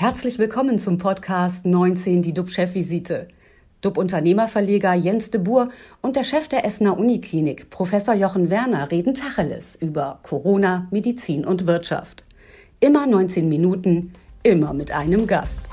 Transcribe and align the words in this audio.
Herzlich 0.00 0.38
willkommen 0.38 0.78
zum 0.78 0.96
Podcast 0.96 1.66
19, 1.66 2.22
die 2.22 2.32
DUB-Chefvisite. 2.32 3.26
DUB-Unternehmerverleger 3.80 4.94
Jens 4.94 5.32
de 5.32 5.40
Boer 5.40 5.70
und 6.02 6.14
der 6.14 6.22
Chef 6.22 6.46
der 6.46 6.64
Essener 6.64 6.96
Uniklinik, 6.96 7.68
Professor 7.70 8.14
Jochen 8.14 8.48
Werner, 8.48 8.92
reden 8.92 9.14
Tacheles 9.14 9.74
über 9.74 10.20
Corona, 10.22 10.86
Medizin 10.92 11.44
und 11.44 11.66
Wirtschaft. 11.66 12.22
Immer 12.78 13.08
19 13.08 13.48
Minuten, 13.48 14.12
immer 14.44 14.72
mit 14.72 14.92
einem 14.92 15.26
Gast. 15.26 15.68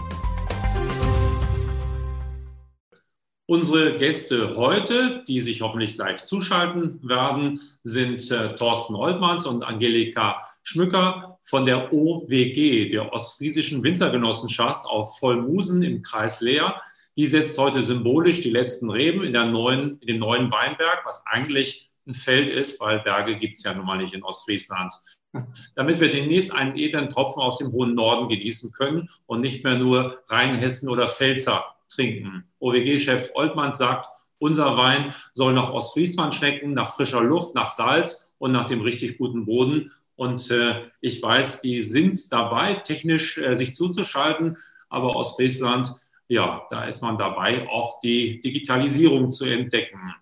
Unsere 3.46 3.97
Gäste 3.97 4.55
heute, 4.55 5.23
die 5.28 5.39
sich 5.39 5.61
hoffentlich 5.61 5.93
gleich 5.93 6.25
zuschalten 6.25 7.00
werden, 7.07 7.60
sind 7.83 8.32
äh, 8.32 8.55
Thorsten 8.55 8.96
Oltmanns 8.96 9.46
und 9.46 9.61
Angelika 9.61 10.42
Schmücker 10.66 11.38
von 11.43 11.63
der 11.63 11.93
OWG, 11.93 12.89
der 12.89 13.14
Ostfriesischen 13.14 13.83
Winzergenossenschaft 13.83 14.83
auf 14.86 15.19
Vollmusen 15.19 15.83
im 15.83 16.01
Kreis 16.01 16.41
Leer. 16.41 16.82
Die 17.15 17.28
setzt 17.28 17.60
heute 17.60 17.83
symbolisch 17.83 18.41
die 18.41 18.50
letzten 18.50 18.89
Reben 18.89 19.24
in, 19.24 19.32
der 19.32 19.46
neuen, 19.46 19.93
in 20.01 20.07
dem 20.07 20.18
neuen 20.18 20.51
Weinberg, 20.51 21.05
was 21.05 21.24
eigentlich 21.28 21.91
ein 22.07 22.15
Feld 22.15 22.50
ist, 22.50 22.82
weil 22.82 23.00
Berge 23.00 23.38
gibt 23.38 23.57
es 23.57 23.64
ja 23.64 23.75
nun 23.75 23.86
mal 23.86 24.00
nicht 24.00 24.15
in 24.15 24.24
Ostfriesland. 24.24 24.91
Damit 25.75 26.00
wir 26.00 26.10
demnächst 26.10 26.51
einen 26.51 26.75
edlen 26.75 27.10
Tropfen 27.11 27.43
aus 27.43 27.60
dem 27.60 27.71
hohen 27.71 27.93
Norden 27.93 28.27
genießen 28.27 28.71
können 28.71 29.07
und 29.27 29.41
nicht 29.41 29.63
mehr 29.63 29.77
nur 29.77 30.18
Rheinhessen 30.29 30.89
oder 30.89 31.10
Pfälzer 31.10 31.63
trinken. 31.89 32.44
OWG-Chef 32.59 33.30
Oltmann 33.36 33.75
sagt, 33.75 34.08
unser 34.39 34.77
Wein 34.77 35.13
soll 35.36 35.53
nach 35.53 35.72
Ostfriesland 35.72 36.33
schmecken, 36.33 36.72
nach 36.72 36.95
frischer 36.95 37.22
Luft, 37.22 37.53
nach 37.53 37.69
Salz 37.69 38.33
und 38.39 38.52
nach 38.52 38.66
dem 38.66 38.81
richtig 38.81 39.19
guten 39.19 39.45
Boden. 39.45 39.91
Und 40.16 40.50
äh, 40.52 40.86
ich 41.02 41.22
weiß, 41.22 41.61
die 41.61 41.81
sind 41.81 42.31
dabei, 42.31 42.75
technisch 42.75 43.38
äh, 43.38 43.55
sich 43.55 43.75
zuzuschalten. 43.75 44.58
Aber 44.89 45.16
aus 45.16 45.35
Friesland, 45.35 45.94
ja, 46.27 46.66
da 46.69 46.85
ist 46.85 47.02
man 47.02 47.17
dabei, 47.17 47.67
auch 47.69 47.99
die 47.99 48.39
Digitalisierung 48.39 49.31
zu 49.31 49.45
entdecken. 49.45 50.16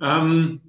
Ähm, 0.00 0.68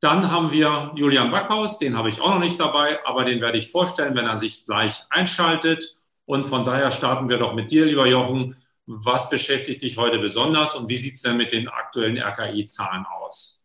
dann 0.00 0.30
haben 0.30 0.50
wir 0.50 0.92
Julian 0.96 1.30
Backhaus, 1.30 1.78
den 1.78 1.96
habe 1.96 2.08
ich 2.08 2.20
auch 2.20 2.30
noch 2.30 2.40
nicht 2.40 2.58
dabei, 2.58 3.04
aber 3.04 3.24
den 3.24 3.40
werde 3.40 3.58
ich 3.58 3.70
vorstellen, 3.70 4.16
wenn 4.16 4.26
er 4.26 4.38
sich 4.38 4.64
gleich 4.64 5.04
einschaltet. 5.10 5.84
Und 6.24 6.46
von 6.46 6.64
daher 6.64 6.90
starten 6.90 7.28
wir 7.28 7.38
doch 7.38 7.54
mit 7.54 7.70
dir, 7.70 7.86
lieber 7.86 8.06
Jochen. 8.06 8.56
Was 8.86 9.28
beschäftigt 9.30 9.82
dich 9.82 9.98
heute 9.98 10.18
besonders 10.18 10.74
und 10.74 10.88
wie 10.88 10.96
sieht 10.96 11.14
es 11.14 11.22
denn 11.22 11.36
mit 11.36 11.52
den 11.52 11.68
aktuellen 11.68 12.16
RKI-Zahlen 12.18 13.04
aus? 13.06 13.59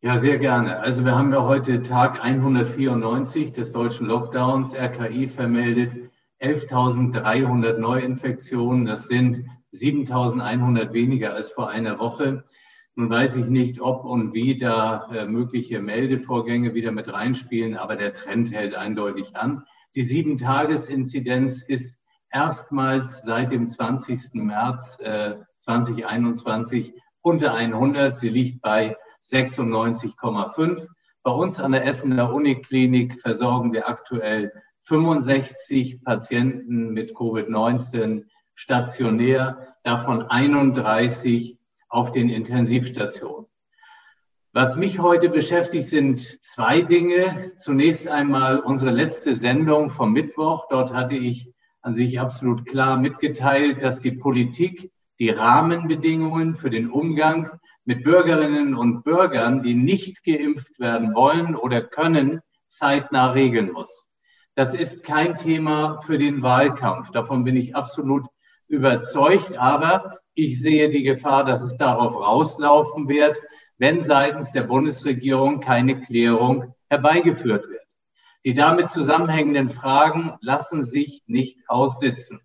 Ja, 0.00 0.16
sehr 0.16 0.38
gerne. 0.38 0.78
Also 0.78 1.04
wir 1.04 1.16
haben 1.16 1.32
ja 1.32 1.42
heute 1.42 1.82
Tag 1.82 2.24
194 2.24 3.52
des 3.52 3.72
deutschen 3.72 4.06
Lockdowns. 4.06 4.72
RKI 4.72 5.26
vermeldet 5.26 6.12
11.300 6.40 7.78
Neuinfektionen. 7.78 8.84
Das 8.84 9.08
sind 9.08 9.44
7.100 9.72 10.92
weniger 10.92 11.34
als 11.34 11.50
vor 11.50 11.68
einer 11.68 11.98
Woche. 11.98 12.44
Nun 12.94 13.10
weiß 13.10 13.34
ich 13.36 13.46
nicht, 13.46 13.80
ob 13.80 14.04
und 14.04 14.34
wie 14.34 14.56
da 14.56 15.08
äh, 15.12 15.26
mögliche 15.26 15.80
Meldevorgänge 15.80 16.74
wieder 16.74 16.92
mit 16.92 17.12
reinspielen, 17.12 17.76
aber 17.76 17.96
der 17.96 18.14
Trend 18.14 18.52
hält 18.52 18.76
eindeutig 18.76 19.34
an. 19.34 19.64
Die 19.96 20.02
Sieben-Tages-Inzidenz 20.02 21.62
ist 21.62 21.98
erstmals 22.30 23.22
seit 23.22 23.50
dem 23.50 23.66
20. 23.66 24.34
März 24.34 25.00
äh, 25.00 25.38
2021 25.58 26.94
unter 27.20 27.52
100. 27.54 28.16
Sie 28.16 28.28
liegt 28.28 28.62
bei 28.62 28.96
96,5. 29.22 30.86
Bei 31.22 31.30
uns 31.30 31.60
an 31.60 31.72
der 31.72 31.86
Essener 31.86 32.32
Uniklinik 32.32 33.20
versorgen 33.20 33.72
wir 33.72 33.88
aktuell 33.88 34.52
65 34.82 36.02
Patienten 36.02 36.92
mit 36.92 37.12
Covid-19 37.12 38.24
stationär, 38.54 39.74
davon 39.84 40.22
31 40.22 41.58
auf 41.88 42.12
den 42.12 42.28
Intensivstationen. 42.28 43.46
Was 44.52 44.76
mich 44.76 44.98
heute 44.98 45.28
beschäftigt, 45.28 45.88
sind 45.88 46.18
zwei 46.20 46.80
Dinge. 46.80 47.52
Zunächst 47.56 48.08
einmal 48.08 48.60
unsere 48.60 48.90
letzte 48.90 49.34
Sendung 49.34 49.90
vom 49.90 50.12
Mittwoch. 50.12 50.66
Dort 50.70 50.92
hatte 50.92 51.14
ich 51.14 51.52
an 51.82 51.94
sich 51.94 52.18
absolut 52.18 52.66
klar 52.66 52.96
mitgeteilt, 52.96 53.82
dass 53.82 54.00
die 54.00 54.12
Politik 54.12 54.90
die 55.18 55.30
Rahmenbedingungen 55.30 56.54
für 56.54 56.70
den 56.70 56.90
Umgang 56.90 57.57
mit 57.88 58.04
Bürgerinnen 58.04 58.74
und 58.74 59.02
Bürgern, 59.02 59.62
die 59.62 59.74
nicht 59.74 60.22
geimpft 60.22 60.78
werden 60.78 61.14
wollen 61.14 61.56
oder 61.56 61.80
können, 61.80 62.42
zeitnah 62.66 63.30
regeln 63.30 63.72
muss. 63.72 64.10
Das 64.54 64.74
ist 64.74 65.04
kein 65.04 65.36
Thema 65.36 65.98
für 66.02 66.18
den 66.18 66.42
Wahlkampf. 66.42 67.10
Davon 67.12 67.44
bin 67.44 67.56
ich 67.56 67.74
absolut 67.74 68.26
überzeugt. 68.66 69.56
Aber 69.56 70.18
ich 70.34 70.60
sehe 70.60 70.90
die 70.90 71.02
Gefahr, 71.02 71.46
dass 71.46 71.62
es 71.62 71.78
darauf 71.78 72.14
rauslaufen 72.14 73.08
wird, 73.08 73.40
wenn 73.78 74.02
seitens 74.02 74.52
der 74.52 74.64
Bundesregierung 74.64 75.60
keine 75.60 75.98
Klärung 75.98 76.74
herbeigeführt 76.90 77.70
wird. 77.70 77.86
Die 78.44 78.52
damit 78.52 78.90
zusammenhängenden 78.90 79.70
Fragen 79.70 80.34
lassen 80.42 80.84
sich 80.84 81.22
nicht 81.26 81.60
aussitzen. 81.68 82.38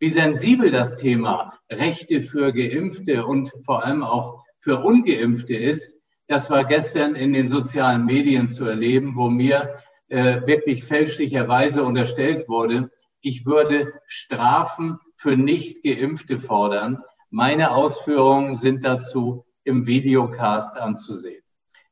Wie 0.00 0.10
sensibel 0.10 0.72
das 0.72 0.96
Thema 0.96 1.56
Rechte 1.70 2.20
für 2.20 2.52
Geimpfte 2.52 3.26
und 3.26 3.52
vor 3.64 3.84
allem 3.84 4.02
auch 4.02 4.47
für 4.60 4.80
ungeimpfte 4.80 5.54
ist, 5.54 5.96
das 6.26 6.50
war 6.50 6.64
gestern 6.64 7.14
in 7.14 7.32
den 7.32 7.48
sozialen 7.48 8.04
Medien 8.04 8.48
zu 8.48 8.66
erleben, 8.66 9.16
wo 9.16 9.30
mir 9.30 9.80
äh, 10.08 10.46
wirklich 10.46 10.84
fälschlicherweise 10.84 11.84
unterstellt 11.84 12.48
wurde, 12.48 12.90
ich 13.20 13.46
würde 13.46 13.92
Strafen 14.06 14.98
für 15.16 15.36
nicht 15.36 15.82
geimpfte 15.82 16.38
fordern. 16.38 17.02
Meine 17.30 17.72
Ausführungen 17.72 18.54
sind 18.54 18.84
dazu 18.84 19.44
im 19.64 19.86
Videocast 19.86 20.76
anzusehen. 20.76 21.42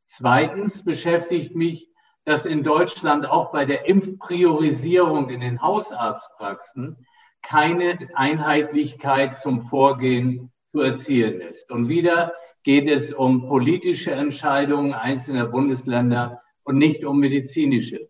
Zweitens 0.06 0.84
beschäftigt 0.84 1.56
mich, 1.56 1.91
dass 2.25 2.47
in 2.47 2.62
Deutschland 2.62 3.28
auch 3.28 3.53
bei 3.53 3.65
der 3.65 3.87
Impfpriorisierung 3.87 5.28
in 5.31 5.41
den 5.41 5.60
Hausarztpraxen 5.62 7.06
keine 7.43 7.98
Einheitlichkeit 8.15 9.34
zum 9.34 9.60
Vorgehen 9.60 10.53
zu 10.66 10.81
erzielen 10.81 11.41
ist. 11.41 11.71
Und 11.71 11.88
wieder 11.88 12.33
geht 12.66 12.88
es 12.88 13.12
um 13.12 13.47
politische 13.47 14.10
Entscheidungen 14.10 14.93
einzelner 14.93 15.47
Bundesländer 15.47 16.43
und 16.65 16.78
nicht 16.78 17.04
um 17.04 17.21
medizinische. 17.21 18.09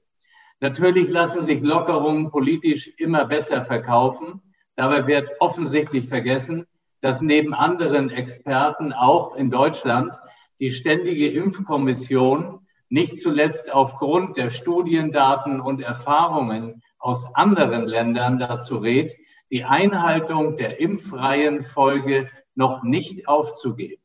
Natürlich 0.60 1.10
lassen 1.10 1.42
sich 1.42 1.60
Lockerungen 1.60 2.30
politisch 2.30 2.88
immer 2.96 3.26
besser 3.26 3.66
verkaufen. 3.66 4.40
Dabei 4.74 5.06
wird 5.06 5.30
offensichtlich 5.40 6.08
vergessen, 6.08 6.64
dass 7.02 7.20
neben 7.20 7.52
anderen 7.52 8.08
Experten 8.08 8.94
auch 8.94 9.36
in 9.36 9.50
Deutschland 9.50 10.14
die 10.58 10.70
Ständige 10.70 11.28
Impfkommission 11.28 12.66
nicht 12.88 13.20
zuletzt 13.20 13.70
aufgrund 13.70 14.38
der 14.38 14.48
Studiendaten 14.48 15.60
und 15.60 15.82
Erfahrungen 15.82 16.82
aus 16.98 17.28
anderen 17.34 17.84
Ländern 17.84 18.38
dazu 18.38 18.78
rät, 18.78 19.14
die 19.50 19.64
Einhaltung 19.64 20.56
der 20.56 20.80
Impfreihenfolge 20.80 22.30
noch 22.54 22.84
nicht 22.84 23.28
aufzugeben. 23.28 24.00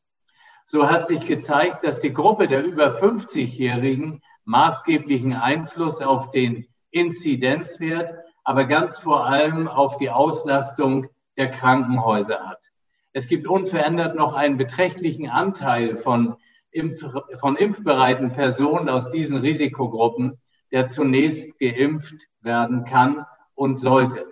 So 0.66 0.88
hat 0.88 1.06
sich 1.06 1.26
gezeigt, 1.26 1.84
dass 1.84 2.00
die 2.00 2.12
Gruppe 2.12 2.48
der 2.48 2.64
über 2.64 2.90
50-Jährigen 2.90 4.22
maßgeblichen 4.44 5.34
Einfluss 5.34 6.00
auf 6.00 6.30
den 6.30 6.66
Inzidenzwert, 6.90 8.14
aber 8.44 8.64
ganz 8.64 8.98
vor 8.98 9.26
allem 9.26 9.68
auf 9.68 9.96
die 9.96 10.10
Auslastung 10.10 11.08
der 11.36 11.50
Krankenhäuser 11.50 12.40
hat. 12.40 12.70
Es 13.12 13.28
gibt 13.28 13.46
unverändert 13.46 14.16
noch 14.16 14.34
einen 14.34 14.56
beträchtlichen 14.56 15.28
Anteil 15.28 15.96
von, 15.96 16.36
Impf 16.70 17.04
von 17.38 17.56
impfbereiten 17.56 18.32
Personen 18.32 18.88
aus 18.88 19.10
diesen 19.10 19.36
Risikogruppen, 19.36 20.40
der 20.70 20.86
zunächst 20.86 21.58
geimpft 21.58 22.28
werden 22.40 22.84
kann 22.84 23.26
und 23.54 23.76
sollte. 23.76 24.31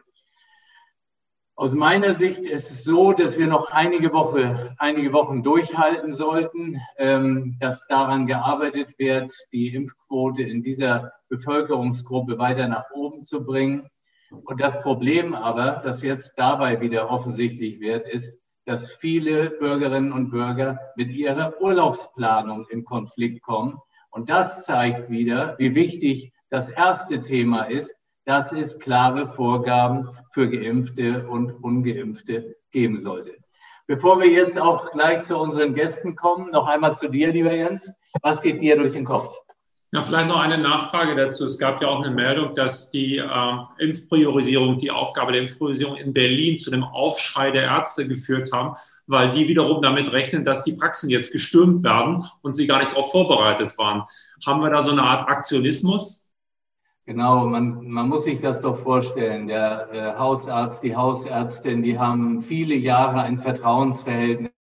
Aus 1.60 1.74
meiner 1.74 2.14
Sicht 2.14 2.40
ist 2.40 2.70
es 2.70 2.84
so, 2.84 3.12
dass 3.12 3.36
wir 3.36 3.46
noch 3.46 3.70
einige, 3.70 4.14
Woche, 4.14 4.74
einige 4.78 5.12
Wochen 5.12 5.42
durchhalten 5.42 6.10
sollten, 6.10 6.80
ähm, 6.96 7.58
dass 7.60 7.86
daran 7.86 8.26
gearbeitet 8.26 8.98
wird, 8.98 9.34
die 9.52 9.74
Impfquote 9.74 10.42
in 10.42 10.62
dieser 10.62 11.12
Bevölkerungsgruppe 11.28 12.38
weiter 12.38 12.66
nach 12.66 12.90
oben 12.94 13.24
zu 13.24 13.44
bringen. 13.44 13.90
Und 14.30 14.62
das 14.62 14.80
Problem 14.80 15.34
aber, 15.34 15.82
das 15.84 16.02
jetzt 16.02 16.38
dabei 16.38 16.80
wieder 16.80 17.10
offensichtlich 17.10 17.78
wird, 17.78 18.08
ist, 18.08 18.40
dass 18.64 18.90
viele 18.90 19.50
Bürgerinnen 19.50 20.12
und 20.12 20.30
Bürger 20.30 20.80
mit 20.96 21.10
ihrer 21.10 21.60
Urlaubsplanung 21.60 22.68
in 22.70 22.86
Konflikt 22.86 23.42
kommen. 23.42 23.76
Und 24.08 24.30
das 24.30 24.64
zeigt 24.64 25.10
wieder, 25.10 25.56
wie 25.58 25.74
wichtig 25.74 26.32
das 26.48 26.70
erste 26.70 27.20
Thema 27.20 27.64
ist, 27.64 28.00
dass 28.25 28.52
es 28.52 28.78
klare 28.78 29.26
Vorgaben 29.26 30.08
für 30.31 30.49
Geimpfte 30.49 31.26
und 31.28 31.52
Ungeimpfte 31.62 32.56
geben 32.70 32.99
sollte. 32.99 33.32
Bevor 33.87 34.20
wir 34.20 34.28
jetzt 34.28 34.58
auch 34.58 34.93
gleich 34.93 35.22
zu 35.22 35.37
unseren 35.37 35.75
Gästen 35.75 36.14
kommen, 36.14 36.52
noch 36.52 36.69
einmal 36.69 36.94
zu 36.94 37.08
dir, 37.08 37.32
lieber 37.32 37.52
Jens. 37.52 37.93
Was 38.22 38.40
geht 38.40 38.61
dir 38.61 38.76
durch 38.76 38.93
den 38.93 39.05
Kopf? 39.05 39.37
Ja, 39.93 40.02
vielleicht 40.02 40.28
noch 40.28 40.38
eine 40.38 40.58
Nachfrage 40.58 41.17
dazu. 41.17 41.44
Es 41.46 41.58
gab 41.58 41.82
ja 41.82 41.88
auch 41.88 42.00
eine 42.00 42.14
Meldung, 42.14 42.55
dass 42.55 42.90
die 42.90 43.17
äh, 43.17 43.56
Impfpriorisierung, 43.78 44.78
die 44.78 44.93
Aufgabe 44.93 45.32
der 45.32 45.40
Impfpriorisierung 45.40 45.96
in 45.96 46.12
Berlin 46.12 46.58
zu 46.58 46.70
einem 46.70 46.84
Aufschrei 46.84 47.50
der 47.50 47.62
Ärzte 47.62 48.06
geführt 48.06 48.52
haben, 48.52 48.76
weil 49.08 49.32
die 49.32 49.49
wiederum 49.49 49.82
damit 49.82 50.12
rechnen, 50.12 50.44
dass 50.44 50.62
die 50.62 50.75
Praxen 50.75 51.11
jetzt 51.11 51.32
gestürmt 51.32 51.82
werden 51.82 52.25
und 52.43 52.55
sie 52.55 52.69
gar 52.69 52.78
nicht 52.78 52.93
darauf 52.93 53.11
vorbereitet 53.11 53.76
waren. 53.78 54.05
Haben 54.46 54.61
wir 54.62 54.70
da 54.70 54.81
so 54.81 54.93
eine 54.93 55.02
Art 55.02 55.28
Aktionismus? 55.28 56.29
Genau, 57.10 57.44
man, 57.44 57.88
man 57.88 58.08
muss 58.08 58.22
sich 58.22 58.40
das 58.40 58.60
doch 58.60 58.76
vorstellen. 58.76 59.48
Der 59.48 59.88
äh, 59.92 60.16
Hausarzt, 60.16 60.84
die 60.84 60.94
Hausärztin, 60.94 61.82
die 61.82 61.98
haben 61.98 62.40
viele 62.40 62.76
Jahre 62.76 63.22
ein 63.22 63.36
Vertrauensverhältnis 63.36 64.52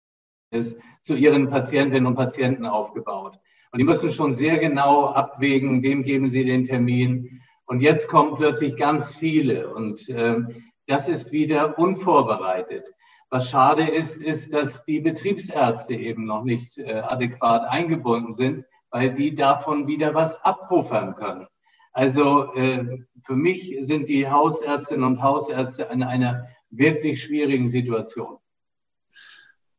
zu 1.00 1.14
ihren 1.14 1.48
Patientinnen 1.48 2.06
und 2.06 2.16
Patienten 2.16 2.66
aufgebaut. 2.66 3.38
Und 3.70 3.78
die 3.78 3.84
müssen 3.84 4.10
schon 4.10 4.34
sehr 4.34 4.58
genau 4.58 5.06
abwägen, 5.06 5.84
wem 5.84 6.02
geben 6.02 6.26
sie 6.26 6.44
den 6.44 6.64
Termin. 6.64 7.40
Und 7.66 7.82
jetzt 7.82 8.08
kommen 8.08 8.34
plötzlich 8.34 8.76
ganz 8.76 9.14
viele. 9.14 9.72
Und 9.72 10.08
äh, 10.08 10.40
das 10.88 11.08
ist 11.08 11.30
wieder 11.30 11.78
unvorbereitet. 11.78 12.92
Was 13.28 13.48
schade 13.48 13.84
ist, 13.84 14.16
ist, 14.16 14.52
dass 14.52 14.84
die 14.86 14.98
Betriebsärzte 14.98 15.94
eben 15.94 16.24
noch 16.24 16.42
nicht 16.42 16.78
äh, 16.78 16.94
adäquat 16.94 17.62
eingebunden 17.68 18.34
sind, 18.34 18.64
weil 18.90 19.12
die 19.12 19.36
davon 19.36 19.86
wieder 19.86 20.14
was 20.14 20.42
abpuffern 20.42 21.14
können. 21.14 21.46
Also 21.92 22.52
äh, 22.54 23.04
für 23.24 23.34
mich 23.34 23.76
sind 23.80 24.08
die 24.08 24.28
Hausärztinnen 24.28 25.04
und 25.04 25.22
Hausärzte 25.22 25.88
in 25.92 26.02
einer 26.02 26.46
wirklich 26.70 27.22
schwierigen 27.22 27.66
Situation. 27.66 28.38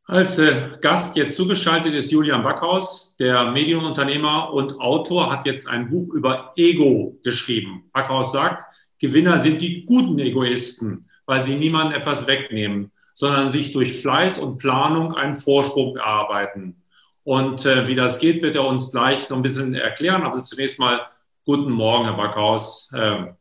Als 0.04 0.38
äh, 0.38 0.76
Gast 0.80 1.16
jetzt 1.16 1.36
zugeschaltet 1.36 1.94
ist 1.94 2.10
Julian 2.10 2.42
Backhaus, 2.42 3.16
der 3.16 3.50
Medienunternehmer 3.52 4.52
und 4.52 4.78
Autor, 4.80 5.30
hat 5.30 5.46
jetzt 5.46 5.68
ein 5.68 5.88
Buch 5.88 6.12
über 6.12 6.52
Ego 6.56 7.16
geschrieben. 7.22 7.88
Backhaus 7.92 8.32
sagt, 8.32 8.64
Gewinner 8.98 9.38
sind 9.38 9.62
die 9.62 9.84
guten 9.84 10.18
Egoisten, 10.18 11.06
weil 11.24 11.42
sie 11.42 11.54
niemandem 11.54 11.98
etwas 11.98 12.26
wegnehmen, 12.26 12.90
sondern 13.14 13.48
sich 13.48 13.72
durch 13.72 14.00
Fleiß 14.00 14.38
und 14.40 14.58
Planung 14.58 15.14
einen 15.14 15.36
Vorsprung 15.36 15.96
erarbeiten. 15.96 16.82
Und 17.24 17.64
äh, 17.64 17.86
wie 17.86 17.94
das 17.94 18.18
geht, 18.18 18.42
wird 18.42 18.56
er 18.56 18.66
uns 18.66 18.90
gleich 18.90 19.30
noch 19.30 19.36
ein 19.36 19.42
bisschen 19.42 19.74
erklären. 19.74 20.22
Also 20.22 20.42
zunächst 20.42 20.80
mal 20.80 21.00
guten 21.44 21.72
Morgen, 21.72 22.04
Herr 22.04 22.16
Backhaus. 22.16 22.92
Äh, 22.92 23.32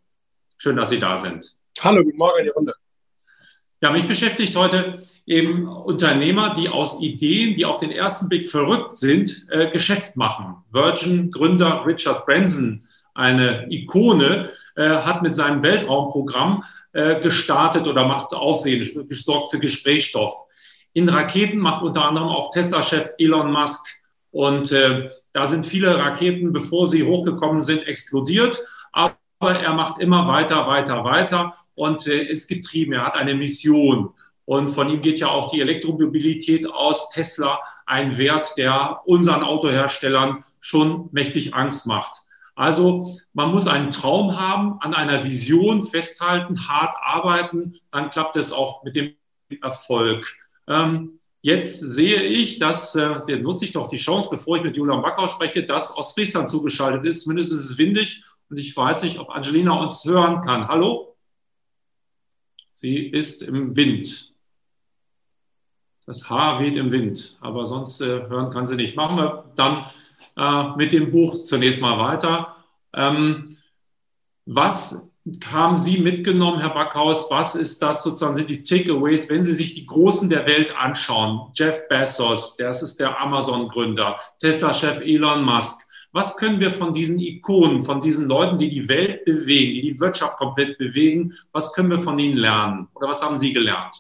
schön, 0.58 0.76
dass 0.76 0.90
Sie 0.90 1.00
da 1.00 1.18
sind. 1.18 1.56
Hallo, 1.82 2.04
guten 2.04 2.18
Morgen 2.18 2.40
in 2.40 2.46
die 2.46 2.52
Runde. 2.52 2.74
Ja, 3.82 3.92
mich 3.92 4.08
beschäftigt 4.08 4.56
heute 4.56 5.04
eben 5.26 5.68
Unternehmer, 5.68 6.54
die 6.54 6.70
aus 6.70 7.02
Ideen, 7.02 7.56
die 7.56 7.66
auf 7.66 7.78
den 7.78 7.92
ersten 7.92 8.30
Blick 8.30 8.50
verrückt 8.50 8.96
sind, 8.96 9.48
äh, 9.50 9.70
Geschäft 9.70 10.16
machen. 10.16 10.58
Virgin-Gründer 10.72 11.86
Richard 11.86 12.26
Branson, 12.26 12.88
eine 13.14 13.72
Ikone, 13.72 14.50
äh, 14.76 14.90
hat 14.90 15.22
mit 15.22 15.36
seinem 15.36 15.64
Weltraumprogramm 15.64 16.64
äh, 16.94 17.20
gestartet 17.20 17.88
oder 17.88 18.06
macht 18.06 18.34
Aufsehen, 18.34 19.08
gesorgt 19.08 19.50
für 19.50 19.60
Gesprächsstoff. 19.60 20.34
In 20.94 21.08
Raketen 21.08 21.60
macht 21.60 21.84
unter 21.84 22.06
anderem 22.06 22.28
auch 22.28 22.52
Tesla-Chef 22.52 23.12
Elon 23.18 23.52
Musk. 23.52 23.86
Und 24.32 24.72
äh, 24.72 25.10
da 25.34 25.48
sind 25.48 25.66
viele 25.66 25.98
Raketen, 25.98 26.52
bevor 26.54 26.88
sie 26.88 27.04
hochgekommen 27.04 27.62
sind, 27.62 27.88
explodiert. 27.88 28.60
Aber 28.92 29.16
er 29.40 29.74
macht 29.74 30.02
immer 30.02 30.28
weiter, 30.28 30.68
weiter, 30.68 31.04
weiter 31.04 31.56
und 31.76 32.06
äh, 32.08 32.24
ist 32.24 32.48
getrieben. 32.48 32.94
Er 32.94 33.06
hat 33.06 33.16
eine 33.16 33.36
Mission. 33.36 34.14
Und 34.46 34.70
von 34.70 34.90
ihm 34.90 35.02
geht 35.02 35.20
ja 35.20 35.30
auch 35.30 35.50
die 35.50 35.62
Elektromobilität 35.62 36.70
aus. 36.70 37.10
Tesla, 37.10 37.60
ein 37.86 38.18
Wert, 38.18 38.58
der 38.58 39.02
unseren 39.06 39.44
Autoherstellern 39.44 40.44
schon 40.60 41.10
mächtig 41.12 41.54
Angst 41.54 41.88
macht. 41.88 42.22
Also 42.56 43.18
man 43.34 43.52
muss 43.52 43.68
einen 43.68 43.92
Traum 43.92 44.38
haben, 44.38 44.78
an 44.82 44.94
einer 44.94 45.24
Vision 45.24 45.82
festhalten, 45.82 46.68
hart 46.68 46.94
arbeiten, 47.02 47.76
dann 47.92 48.10
klappt 48.10 48.36
es 48.36 48.52
auch 48.52 48.84
mit 48.84 48.96
dem 48.96 49.14
Erfolg. 49.62 50.28
Ähm, 50.68 51.21
jetzt 51.42 51.80
sehe 51.80 52.22
ich, 52.24 52.60
dass, 52.60 52.96
äh, 52.96 53.24
der 53.26 53.40
nutze 53.40 53.66
ich 53.66 53.72
doch 53.72 53.88
die 53.88 53.98
Chance, 53.98 54.30
bevor 54.30 54.58
ich 54.58 54.64
mit 54.64 54.78
Julian 54.78 55.02
Backhaus 55.02 55.32
spreche, 55.32 55.64
dass 55.64 55.96
Ostfriesland 55.98 56.50
zugeschaltet 56.50 57.06
ist. 57.06 57.22
Zumindest 57.22 57.52
ist 57.52 57.70
es 57.72 57.78
windig 57.78 58.24
und 58.50 58.58
ich 58.60 58.76
weiß 58.76 59.04
nicht, 59.04 59.20
ob 59.20 59.30
Angelina 59.30 59.74
uns 59.74 60.06
hören 60.06 60.42
kann. 60.42 60.68
Hallo? 60.68 61.16
Sie 62.72 62.98
ist 62.98 63.44
im 63.44 63.76
Wind. 63.76 64.34
Das 66.06 66.30
Haar 66.30 66.60
weht 66.60 66.78
im 66.78 66.92
Wind, 66.92 67.38
aber 67.42 67.66
sonst 67.66 68.02
äh, 68.02 68.28
hören 68.28 68.52
kann 68.52 68.66
sie 68.66 68.76
nicht. 68.76 68.96
Machen 68.96 69.18
wir 69.18 69.52
dann 69.56 69.86
äh, 70.36 70.76
mit 70.76 70.94
dem 70.94 71.12
Buch 71.12 71.44
zunächst 71.44 71.80
mal 71.80 71.98
weiter. 72.00 72.56
Ähm, 72.94 73.58
was 74.46 75.11
haben 75.46 75.78
Sie 75.78 76.00
mitgenommen, 76.00 76.60
Herr 76.60 76.74
Backhaus? 76.74 77.30
Was 77.30 77.56
ist 77.56 77.82
das 77.82 78.04
sozusagen, 78.04 78.36
sind 78.36 78.50
die 78.50 78.64
Takeaways, 78.64 79.30
wenn 79.30 79.44
Sie 79.44 79.54
sich 79.54 79.74
die 79.74 79.86
Großen 79.86 80.30
der 80.30 80.48
Welt 80.48 80.76
anschauen? 80.76 81.52
Jeff 81.54 81.88
Bezos, 81.88 82.56
das 82.58 82.82
ist 82.82 83.00
der 83.00 83.20
Amazon-Gründer, 83.22 84.20
Tesla-Chef 84.40 85.02
Elon 85.02 85.44
Musk, 85.44 85.88
was 86.14 86.36
können 86.36 86.60
wir 86.60 86.72
von 86.72 86.92
diesen 86.92 87.20
Ikonen, 87.20 87.82
von 87.82 88.02
diesen 88.02 88.28
Leuten, 88.28 88.58
die 88.58 88.68
die 88.68 88.90
Welt 88.90 89.24
bewegen, 89.24 89.72
die 89.72 89.82
die 89.82 90.00
Wirtschaft 90.00 90.38
komplett 90.38 90.78
bewegen, 90.78 91.34
was 91.54 91.72
können 91.74 91.90
wir 91.90 92.00
von 92.00 92.20
ihnen 92.20 92.38
lernen? 92.38 92.88
Oder 92.96 93.08
was 93.08 93.22
haben 93.22 93.38
Sie 93.38 93.54
gelernt? 93.54 93.96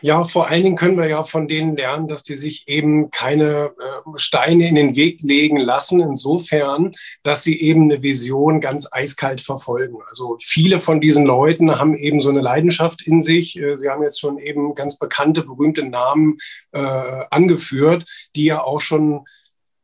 Ja, 0.00 0.24
vor 0.24 0.48
allen 0.48 0.62
Dingen 0.62 0.76
können 0.76 0.96
wir 0.96 1.08
ja 1.08 1.24
von 1.24 1.48
denen 1.48 1.74
lernen, 1.74 2.08
dass 2.08 2.22
die 2.22 2.36
sich 2.36 2.68
eben 2.68 3.10
keine 3.10 3.72
äh, 3.78 4.10
Steine 4.16 4.68
in 4.68 4.74
den 4.74 4.96
Weg 4.96 5.22
legen 5.22 5.56
lassen, 5.56 6.00
insofern, 6.00 6.92
dass 7.22 7.42
sie 7.42 7.60
eben 7.60 7.84
eine 7.84 8.02
Vision 8.02 8.60
ganz 8.60 8.88
eiskalt 8.90 9.40
verfolgen. 9.40 9.98
Also 10.08 10.36
viele 10.40 10.80
von 10.80 11.00
diesen 11.00 11.24
Leuten 11.24 11.78
haben 11.78 11.94
eben 11.94 12.20
so 12.20 12.28
eine 12.28 12.40
Leidenschaft 12.40 13.02
in 13.02 13.22
sich. 13.22 13.58
Äh, 13.58 13.76
sie 13.76 13.88
haben 13.88 14.02
jetzt 14.02 14.20
schon 14.20 14.38
eben 14.38 14.74
ganz 14.74 14.98
bekannte, 14.98 15.42
berühmte 15.42 15.84
Namen 15.84 16.38
äh, 16.72 16.80
angeführt, 17.30 18.04
die 18.36 18.44
ja 18.44 18.62
auch 18.62 18.80
schon 18.80 19.24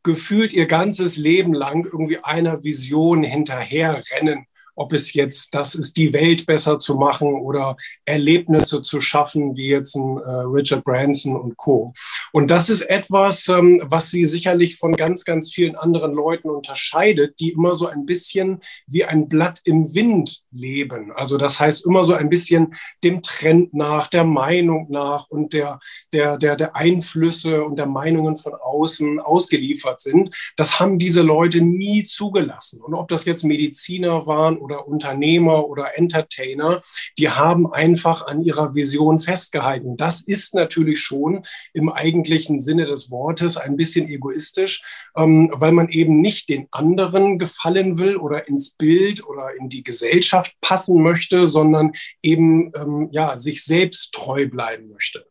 gefühlt 0.03 0.53
ihr 0.53 0.67
ganzes 0.67 1.17
Leben 1.17 1.53
lang 1.53 1.85
irgendwie 1.85 2.19
einer 2.19 2.65
Vision 2.65 3.23
hinterherrennen 3.23 4.47
ob 4.75 4.93
es 4.93 5.13
jetzt 5.13 5.55
das 5.55 5.75
ist, 5.75 5.97
die 5.97 6.13
Welt 6.13 6.47
besser 6.47 6.79
zu 6.79 6.97
machen 6.97 7.35
oder 7.35 7.77
Erlebnisse 8.05 8.83
zu 8.83 9.01
schaffen, 9.01 9.57
wie 9.57 9.69
jetzt 9.69 9.95
ein 9.97 10.19
äh, 10.19 10.31
Richard 10.47 10.85
Branson 10.85 11.37
und 11.37 11.57
Co. 11.57 11.93
Und 12.33 12.51
das 12.51 12.71
ist 12.71 12.83
etwas, 12.83 13.49
ähm, 13.49 13.83
was 13.85 14.11
sie 14.11 14.27
sicherlich 14.27 14.77
von 14.77 14.93
ganz, 14.93 15.25
ganz 15.25 15.53
vielen 15.53 15.77
anderen 15.77 16.13
Leuten 16.13 16.49
unterscheidet, 16.49 17.39
die 17.41 17.51
immer 17.51 17.75
so 17.75 17.87
ein 17.87 18.07
bisschen 18.07 18.61
wie 18.87 19.05
ein 19.05 19.29
Blatt 19.29 19.61
im 19.65 19.95
Wind 19.95 20.43
leben. 20.51 21.13
Also 21.13 21.37
das 21.37 21.61
heißt 21.61 21.85
immer 21.87 22.05
so 22.05 22.15
ein 22.15 22.31
bisschen 22.31 22.75
dem 23.05 23.23
Trend 23.23 23.75
nach, 23.75 24.09
der 24.09 24.25
Meinung 24.25 24.87
nach 24.91 25.29
und 25.29 25.53
der, 25.53 25.81
der, 26.13 26.39
der, 26.39 26.57
der 26.57 26.77
Einflüsse 26.77 27.65
und 27.65 27.77
der 27.77 27.87
Meinungen 27.87 28.37
von 28.37 28.55
außen 28.55 29.21
ausgeliefert 29.21 30.01
sind. 30.01 30.35
Das 30.57 30.81
haben 30.81 30.99
diese 30.99 31.23
Leute 31.23 31.61
nie 31.61 32.05
zugelassen. 32.05 32.81
Und 32.83 32.95
ob 32.95 33.09
das 33.09 33.25
jetzt 33.25 33.45
Mediziner 33.45 34.27
waren 34.27 34.59
oder 34.63 34.87
Unternehmer 34.87 35.67
oder 35.69 35.99
Entertainer, 35.99 36.81
die 37.19 37.29
haben 37.29 37.71
einfach 37.73 38.27
an 38.27 38.43
ihrer 38.43 38.75
Vision 38.75 39.19
festgehalten. 39.19 39.97
Das 39.97 40.21
ist 40.21 40.55
natürlich 40.55 41.01
schon 41.01 41.45
im 41.73 41.91
eigentlichen 41.91 42.61
Sinne 42.61 42.87
des 42.87 43.11
Wortes 43.11 43.57
ein 43.57 43.77
bisschen 43.77 44.09
egoistisch, 44.09 44.83
ähm, 45.17 45.51
weil 45.53 45.73
man 45.73 45.89
eben 45.89 46.21
nicht 46.21 46.49
den 46.49 46.69
anderen 46.71 47.39
gefallen 47.39 47.99
will 47.99 48.17
oder 48.17 48.49
ins 48.49 48.73
Bild 48.73 49.27
oder 49.27 49.55
in 49.59 49.69
die 49.69 49.83
Gesellschaft 49.83 50.55
passen 50.61 51.03
möchte, 51.03 51.47
sondern 51.47 51.93
eben 52.23 52.73
ähm, 52.75 53.09
ja, 53.11 53.37
sich 53.37 53.65
selbst 53.65 54.15
treu 54.15 54.49
bleiben 54.49 54.89
möchte. 54.89 55.27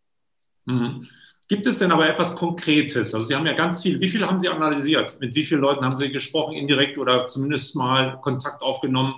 Mhm. 0.66 1.08
Gibt 1.52 1.68
es 1.68 1.80
denn 1.80 1.92
aber 1.92 2.08
etwas 2.08 2.38
Konkretes? 2.38 3.14
Also 3.14 3.28
Sie 3.28 3.36
haben 3.36 3.46
ja 3.46 3.52
ganz 3.52 3.82
viel. 3.84 4.00
Wie 4.00 4.08
viel 4.08 4.26
haben 4.26 4.38
Sie 4.38 4.48
analysiert? 4.48 5.20
Mit 5.20 5.36
wie 5.36 5.44
vielen 5.44 5.60
Leuten 5.60 5.84
haben 5.84 5.98
Sie 5.98 6.10
gesprochen, 6.10 6.54
indirekt 6.54 6.98
oder 6.98 7.28
zumindest 7.28 7.76
mal 7.76 8.22
Kontakt 8.22 8.62
aufgenommen? 8.62 9.16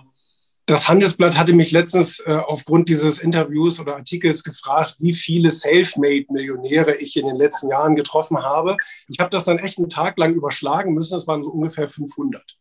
Das 0.66 0.90
Handelsblatt 0.90 1.38
hatte 1.38 1.54
mich 1.54 1.72
letztens 1.72 2.22
äh, 2.22 2.32
aufgrund 2.34 2.90
dieses 2.90 3.20
Interviews 3.20 3.80
oder 3.80 3.98
Artikels 3.98 4.44
gefragt, 4.44 4.96
wie 4.98 5.14
viele 5.14 5.52
Selfmade-Millionäre 5.52 6.96
ich 6.96 7.16
in 7.18 7.26
den 7.26 7.36
letzten 7.36 7.70
Jahren 7.70 7.96
getroffen 7.96 8.42
habe. 8.42 8.78
Ich 9.10 9.20
habe 9.20 9.30
das 9.30 9.44
dann 9.46 9.60
echt 9.60 9.78
einen 9.78 9.90
Tag 9.90 10.18
lang 10.18 10.34
überschlagen 10.34 10.96
müssen. 10.96 11.16
Es 11.16 11.28
waren 11.28 11.44
so 11.44 11.52
ungefähr 11.52 11.88
500. 11.88 12.58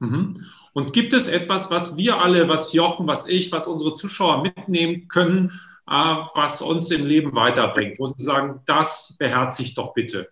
Mhm. 0.00 0.46
Und 0.72 0.92
gibt 0.92 1.12
es 1.12 1.28
etwas, 1.28 1.70
was 1.70 1.96
wir 1.96 2.20
alle, 2.20 2.48
was 2.48 2.72
Jochen, 2.72 3.06
was 3.06 3.28
ich, 3.28 3.52
was 3.52 3.68
unsere 3.68 3.94
Zuschauer 3.94 4.42
mitnehmen 4.42 5.06
können, 5.06 5.60
was 5.86 6.62
uns 6.62 6.90
im 6.90 7.04
Leben 7.06 7.34
weiterbringt, 7.34 7.98
wo 7.98 8.06
Sie 8.06 8.22
sagen, 8.22 8.60
das 8.66 9.16
beherzigt 9.18 9.76
doch 9.76 9.92
bitte? 9.92 10.30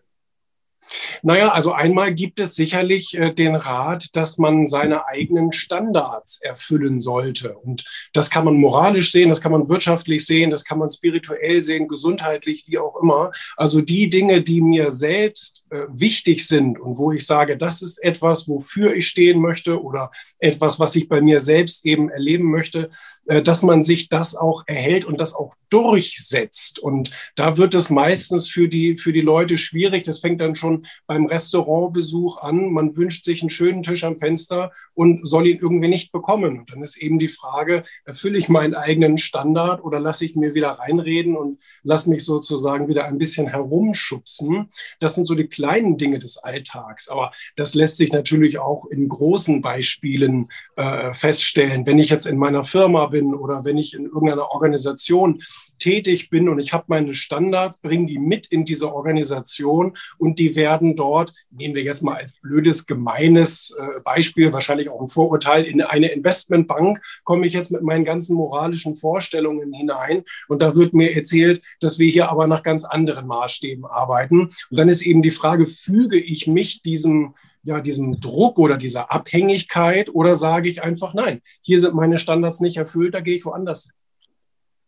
Naja, 1.22 1.48
also 1.48 1.72
einmal 1.72 2.14
gibt 2.14 2.40
es 2.40 2.54
sicherlich 2.54 3.16
äh, 3.16 3.32
den 3.32 3.54
Rat, 3.54 4.14
dass 4.14 4.38
man 4.38 4.66
seine 4.66 5.06
eigenen 5.06 5.52
Standards 5.52 6.40
erfüllen 6.40 7.00
sollte. 7.00 7.56
Und 7.56 7.84
das 8.12 8.30
kann 8.30 8.44
man 8.44 8.54
moralisch 8.54 9.12
sehen, 9.12 9.28
das 9.28 9.40
kann 9.40 9.52
man 9.52 9.68
wirtschaftlich 9.68 10.26
sehen, 10.26 10.50
das 10.50 10.64
kann 10.64 10.78
man 10.78 10.90
spirituell 10.90 11.62
sehen, 11.62 11.88
gesundheitlich, 11.88 12.64
wie 12.66 12.78
auch 12.78 12.96
immer. 13.02 13.32
Also 13.56 13.80
die 13.80 14.10
Dinge, 14.10 14.42
die 14.42 14.60
mir 14.60 14.90
selbst 14.90 15.64
äh, 15.70 15.86
wichtig 15.88 16.46
sind 16.46 16.78
und 16.78 16.98
wo 16.98 17.12
ich 17.12 17.26
sage, 17.26 17.56
das 17.56 17.82
ist 17.82 18.02
etwas, 18.02 18.48
wofür 18.48 18.94
ich 18.94 19.08
stehen 19.08 19.40
möchte 19.40 19.82
oder 19.82 20.10
etwas, 20.38 20.80
was 20.80 20.96
ich 20.96 21.08
bei 21.08 21.20
mir 21.20 21.40
selbst 21.40 21.84
eben 21.86 22.08
erleben 22.08 22.50
möchte, 22.50 22.88
äh, 23.26 23.42
dass 23.42 23.62
man 23.62 23.84
sich 23.84 24.08
das 24.08 24.34
auch 24.34 24.64
erhält 24.66 25.04
und 25.04 25.20
das 25.20 25.34
auch 25.34 25.54
durchsetzt. 25.70 26.78
Und 26.78 27.10
da 27.36 27.56
wird 27.56 27.74
es 27.74 27.90
meistens 27.90 28.48
für 28.48 28.68
die, 28.68 28.96
für 28.96 29.12
die 29.12 29.20
Leute 29.20 29.56
schwierig. 29.56 30.04
Das 30.04 30.18
fängt 30.18 30.40
dann 30.40 30.56
schon 30.56 30.86
beim 31.11 31.26
Restaurantbesuch 31.26 32.38
an. 32.40 32.71
Man 32.71 32.95
wünscht 32.95 33.25
sich 33.25 33.43
einen 33.43 33.50
schönen 33.50 33.83
Tisch 33.83 34.05
am 34.05 34.17
Fenster 34.17 34.71
und 34.95 35.26
soll 35.26 35.49
ihn 35.49 35.59
irgendwie 35.59 35.88
nicht 35.88 36.12
bekommen. 36.12 36.61
Und 36.61 36.71
dann 36.71 36.85
ist 36.85 36.99
eben 36.99 37.19
die 37.19 37.26
Frage, 37.26 37.83
erfülle 38.05 38.38
ich 38.38 38.49
meinen 38.49 38.76
eigenen 38.76 39.19
Standard 39.19 39.83
oder 39.83 39.99
lasse 39.99 40.25
ich 40.25 40.37
mir 40.37 40.55
wieder 40.55 40.69
reinreden 40.69 41.37
und 41.37 41.59
lasse 41.83 42.11
mich 42.11 42.25
sozusagen 42.25 42.87
wieder 42.87 43.07
ein 43.07 43.19
bisschen 43.19 43.49
herumschubsen. 43.49 44.69
Das 45.00 45.17
sind 45.17 45.26
so 45.26 45.35
die 45.35 45.49
kleinen 45.49 45.97
Dinge 45.97 46.21
des 46.21 46.38
Alltags. 46.38 47.09
Aber 47.09 47.33
das 47.57 47.75
lässt 47.75 47.97
sich 47.97 48.12
natürlich 48.12 48.61
auch 48.61 48.87
in 48.87 49.09
großen 49.09 49.62
Beispielen 49.62 50.49
äh, 50.76 51.12
feststellen. 51.12 51.88
Wenn 51.88 51.99
ich 51.99 52.11
jetzt 52.11 52.26
in 52.26 52.38
meiner 52.38 52.62
Firma 52.62 53.07
bin 53.07 53.35
oder 53.35 53.64
wenn 53.64 53.79
ich 53.79 53.95
in 53.95 54.05
irgendeiner 54.05 54.52
Organisation 54.52 55.43
tätig 55.81 56.31
bin 56.31 56.49
und 56.49 56.61
ich 56.61 56.73
habe 56.73 56.85
meine 56.87 57.14
Standards, 57.14 57.81
bringe 57.81 58.07
die 58.07 58.21
mit 58.21 58.47
in 58.47 58.64
diese 58.64 58.95
Organisation 58.95 59.97
und 60.17 60.38
die 60.38 60.55
werden 60.55 60.95
dort, 61.00 61.33
nehmen 61.50 61.75
wir 61.75 61.83
jetzt 61.83 62.02
mal 62.02 62.16
als 62.16 62.35
blödes, 62.40 62.87
gemeines 62.87 63.75
äh, 63.78 64.00
Beispiel, 64.04 64.52
wahrscheinlich 64.52 64.90
auch 64.90 65.00
ein 65.00 65.09
Vorurteil, 65.09 65.64
in 65.64 65.80
eine 65.83 66.09
Investmentbank 66.09 67.00
komme 67.25 67.47
ich 67.47 67.54
jetzt 67.54 67.73
mit 67.73 67.83
meinen 67.83 68.04
ganzen 68.04 68.37
moralischen 68.37 68.95
Vorstellungen 68.95 69.73
hinein. 69.73 70.25
Und 70.49 70.62
da 70.62 70.76
wird 70.76 70.95
mir 70.95 71.16
erzählt, 71.16 71.62
dass 71.80 71.99
wir 71.99 72.11
hier 72.11 72.30
aber 72.30 72.47
nach 72.47 72.62
ganz 72.62 72.85
anderen 72.85 73.26
Maßstäben 73.26 73.87
arbeiten. 73.87 74.42
Und 74.42 74.78
dann 74.78 74.88
ist 74.88 75.02
eben 75.02 75.23
die 75.23 75.30
Frage, 75.30 75.66
füge 75.66 76.19
ich 76.19 76.47
mich 76.47 76.83
diesem 76.83 77.35
ja, 77.62 77.80
diesem 77.80 78.21
Druck 78.21 78.59
oder 78.59 78.78
dieser 78.78 79.12
Abhängigkeit 79.12 80.09
oder 80.14 80.35
sage 80.35 80.71
ich 80.71 80.83
einfach, 80.83 81.12
nein, 81.12 81.42
hier 81.61 81.78
sind 81.78 81.95
meine 81.95 82.16
Standards 82.16 82.61
nicht 82.61 82.78
erfüllt, 82.78 83.14
da 83.14 83.21
gehe 83.21 83.37
ich 83.37 83.45
woanders 83.45 83.90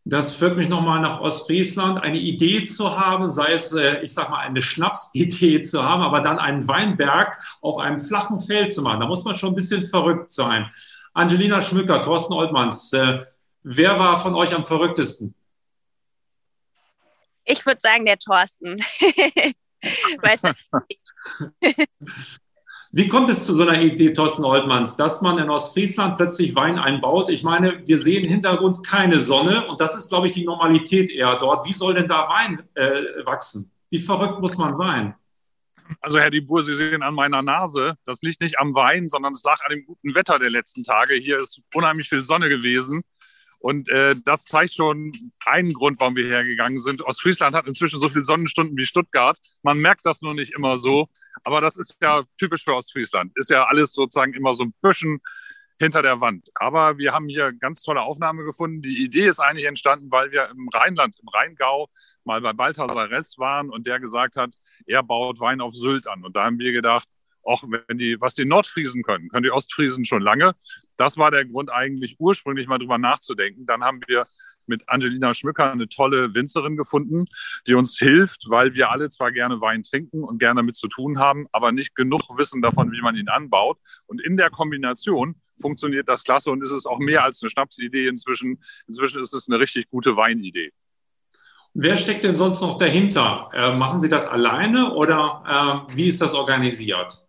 das 0.04 0.34
führt 0.34 0.56
mich 0.56 0.68
nochmal 0.68 1.00
nach 1.00 1.20
Ostfriesland, 1.20 2.02
eine 2.02 2.18
Idee 2.18 2.64
zu 2.64 2.98
haben, 2.98 3.30
sei 3.30 3.52
es, 3.52 3.72
äh, 3.72 4.00
ich 4.00 4.12
sag 4.12 4.30
mal, 4.30 4.40
eine 4.40 4.62
Schnapsidee 4.62 5.62
zu 5.62 5.82
haben, 5.84 6.02
aber 6.02 6.20
dann 6.20 6.38
einen 6.38 6.66
Weinberg 6.66 7.38
auf 7.60 7.78
einem 7.78 7.98
flachen 7.98 8.40
Feld 8.40 8.72
zu 8.72 8.82
machen. 8.82 9.00
Da 9.00 9.06
muss 9.06 9.24
man 9.24 9.36
schon 9.36 9.52
ein 9.52 9.56
bisschen 9.56 9.84
verrückt 9.84 10.32
sein. 10.32 10.70
Angelina 11.14 11.62
Schmücker, 11.62 12.02
Thorsten 12.02 12.32
Oltmanns, 12.32 12.92
äh, 12.92 13.22
wer 13.62 13.98
war 13.98 14.18
von 14.18 14.34
euch 14.34 14.54
am 14.54 14.64
verrücktesten? 14.64 15.34
Ich 17.44 17.64
würde 17.66 17.80
sagen, 17.80 18.04
der 18.04 18.18
Thorsten. 18.18 18.78
weißt 20.22 20.44
du, 20.44 20.52
Wie 22.94 23.08
kommt 23.08 23.30
es 23.30 23.46
zu 23.46 23.54
so 23.54 23.62
einer 23.66 23.80
Idee, 23.80 24.12
Thorsten 24.12 24.44
Oltmanns, 24.44 24.96
dass 24.96 25.22
man 25.22 25.38
in 25.38 25.48
Ostfriesland 25.48 26.18
plötzlich 26.18 26.54
Wein 26.54 26.78
einbaut? 26.78 27.30
Ich 27.30 27.42
meine, 27.42 27.82
wir 27.86 27.96
sehen 27.96 28.24
im 28.24 28.30
Hintergrund 28.30 28.86
keine 28.86 29.18
Sonne 29.18 29.66
und 29.66 29.80
das 29.80 29.96
ist, 29.96 30.10
glaube 30.10 30.26
ich, 30.26 30.32
die 30.34 30.44
Normalität 30.44 31.10
eher 31.10 31.36
dort. 31.36 31.66
Wie 31.66 31.72
soll 31.72 31.94
denn 31.94 32.06
da 32.06 32.28
Wein 32.28 32.62
äh, 32.74 33.24
wachsen? 33.24 33.72
Wie 33.88 33.98
verrückt 33.98 34.40
muss 34.42 34.58
man 34.58 34.76
sein? 34.76 35.14
Also 36.02 36.18
Herr 36.18 36.30
Dibur, 36.30 36.62
Sie 36.62 36.74
sehen 36.74 37.02
an 37.02 37.14
meiner 37.14 37.40
Nase, 37.40 37.94
das 38.04 38.20
liegt 38.20 38.42
nicht 38.42 38.58
am 38.58 38.74
Wein, 38.74 39.08
sondern 39.08 39.32
es 39.32 39.42
lag 39.42 39.64
an 39.64 39.70
dem 39.70 39.86
guten 39.86 40.14
Wetter 40.14 40.38
der 40.38 40.50
letzten 40.50 40.82
Tage. 40.82 41.14
Hier 41.14 41.38
ist 41.38 41.62
unheimlich 41.72 42.10
viel 42.10 42.22
Sonne 42.22 42.50
gewesen. 42.50 43.02
Und 43.62 43.88
äh, 43.90 44.12
das 44.24 44.46
zeigt 44.46 44.74
schon 44.74 45.12
einen 45.46 45.72
Grund, 45.72 46.00
warum 46.00 46.16
wir 46.16 46.26
hergegangen 46.26 46.78
sind. 46.78 47.00
Ostfriesland 47.00 47.54
hat 47.54 47.68
inzwischen 47.68 48.00
so 48.00 48.08
viele 48.08 48.24
Sonnenstunden 48.24 48.76
wie 48.76 48.84
Stuttgart. 48.84 49.38
Man 49.62 49.78
merkt 49.78 50.04
das 50.04 50.20
nur 50.20 50.34
nicht 50.34 50.52
immer 50.56 50.76
so. 50.76 51.08
Aber 51.44 51.60
das 51.60 51.76
ist 51.76 51.96
ja 52.02 52.24
typisch 52.38 52.64
für 52.64 52.74
Ostfriesland. 52.74 53.30
Ist 53.36 53.50
ja 53.50 53.64
alles 53.66 53.92
sozusagen 53.92 54.34
immer 54.34 54.52
so 54.52 54.64
ein 54.64 54.74
bisschen 54.82 55.20
hinter 55.78 56.02
der 56.02 56.20
Wand. 56.20 56.48
Aber 56.56 56.98
wir 56.98 57.12
haben 57.12 57.28
hier 57.28 57.52
ganz 57.52 57.82
tolle 57.82 58.02
Aufnahme 58.02 58.42
gefunden. 58.42 58.82
Die 58.82 59.00
Idee 59.00 59.26
ist 59.26 59.38
eigentlich 59.38 59.66
entstanden, 59.66 60.10
weil 60.10 60.32
wir 60.32 60.50
im 60.50 60.68
Rheinland, 60.68 61.16
im 61.22 61.28
Rheingau, 61.28 61.88
mal 62.24 62.40
bei 62.40 62.52
Balthasar 62.52 63.10
Rest 63.10 63.38
waren 63.38 63.70
und 63.70 63.86
der 63.86 64.00
gesagt 64.00 64.36
hat, 64.36 64.56
er 64.86 65.04
baut 65.04 65.38
Wein 65.38 65.60
auf 65.60 65.74
Sylt 65.74 66.08
an. 66.08 66.24
Und 66.24 66.34
da 66.34 66.44
haben 66.44 66.58
wir 66.58 66.72
gedacht, 66.72 67.06
auch 67.42 67.64
wenn 67.68 67.98
die, 67.98 68.20
was 68.20 68.34
die 68.34 68.44
Nordfriesen 68.44 69.02
können, 69.02 69.28
können 69.28 69.44
die 69.44 69.50
Ostfriesen 69.50 70.04
schon 70.04 70.22
lange. 70.22 70.54
Das 70.96 71.16
war 71.16 71.30
der 71.30 71.44
Grund 71.44 71.70
eigentlich 71.70 72.16
ursprünglich 72.18 72.66
mal 72.66 72.78
drüber 72.78 72.98
nachzudenken. 72.98 73.66
Dann 73.66 73.82
haben 73.82 74.00
wir 74.06 74.26
mit 74.66 74.88
Angelina 74.88 75.34
Schmücker 75.34 75.72
eine 75.72 75.88
tolle 75.88 76.34
Winzerin 76.34 76.76
gefunden, 76.76 77.24
die 77.66 77.74
uns 77.74 77.98
hilft, 77.98 78.48
weil 78.48 78.74
wir 78.74 78.90
alle 78.90 79.08
zwar 79.08 79.32
gerne 79.32 79.60
Wein 79.60 79.82
trinken 79.82 80.22
und 80.22 80.38
gerne 80.38 80.60
damit 80.60 80.76
zu 80.76 80.88
tun 80.88 81.18
haben, 81.18 81.46
aber 81.52 81.72
nicht 81.72 81.94
genug 81.94 82.22
wissen 82.38 82.62
davon, 82.62 82.92
wie 82.92 83.00
man 83.00 83.16
ihn 83.16 83.28
anbaut. 83.28 83.78
Und 84.06 84.20
in 84.20 84.36
der 84.36 84.50
Kombination 84.50 85.36
funktioniert 85.60 86.08
das 86.08 86.24
klasse 86.24 86.50
und 86.50 86.62
ist 86.62 86.70
es 86.70 86.86
auch 86.86 86.98
mehr 86.98 87.24
als 87.24 87.42
eine 87.42 87.50
Schnapsidee 87.50 88.06
inzwischen. 88.06 88.62
Inzwischen 88.86 89.20
ist 89.20 89.34
es 89.34 89.48
eine 89.48 89.58
richtig 89.58 89.88
gute 89.88 90.16
Weinidee. 90.16 90.72
Wer 91.74 91.96
steckt 91.96 92.24
denn 92.24 92.36
sonst 92.36 92.60
noch 92.60 92.76
dahinter? 92.76 93.50
Äh, 93.54 93.74
machen 93.74 93.98
Sie 93.98 94.10
das 94.10 94.28
alleine 94.28 94.92
oder 94.92 95.86
äh, 95.88 95.96
wie 95.96 96.08
ist 96.08 96.20
das 96.20 96.34
organisiert? 96.34 97.24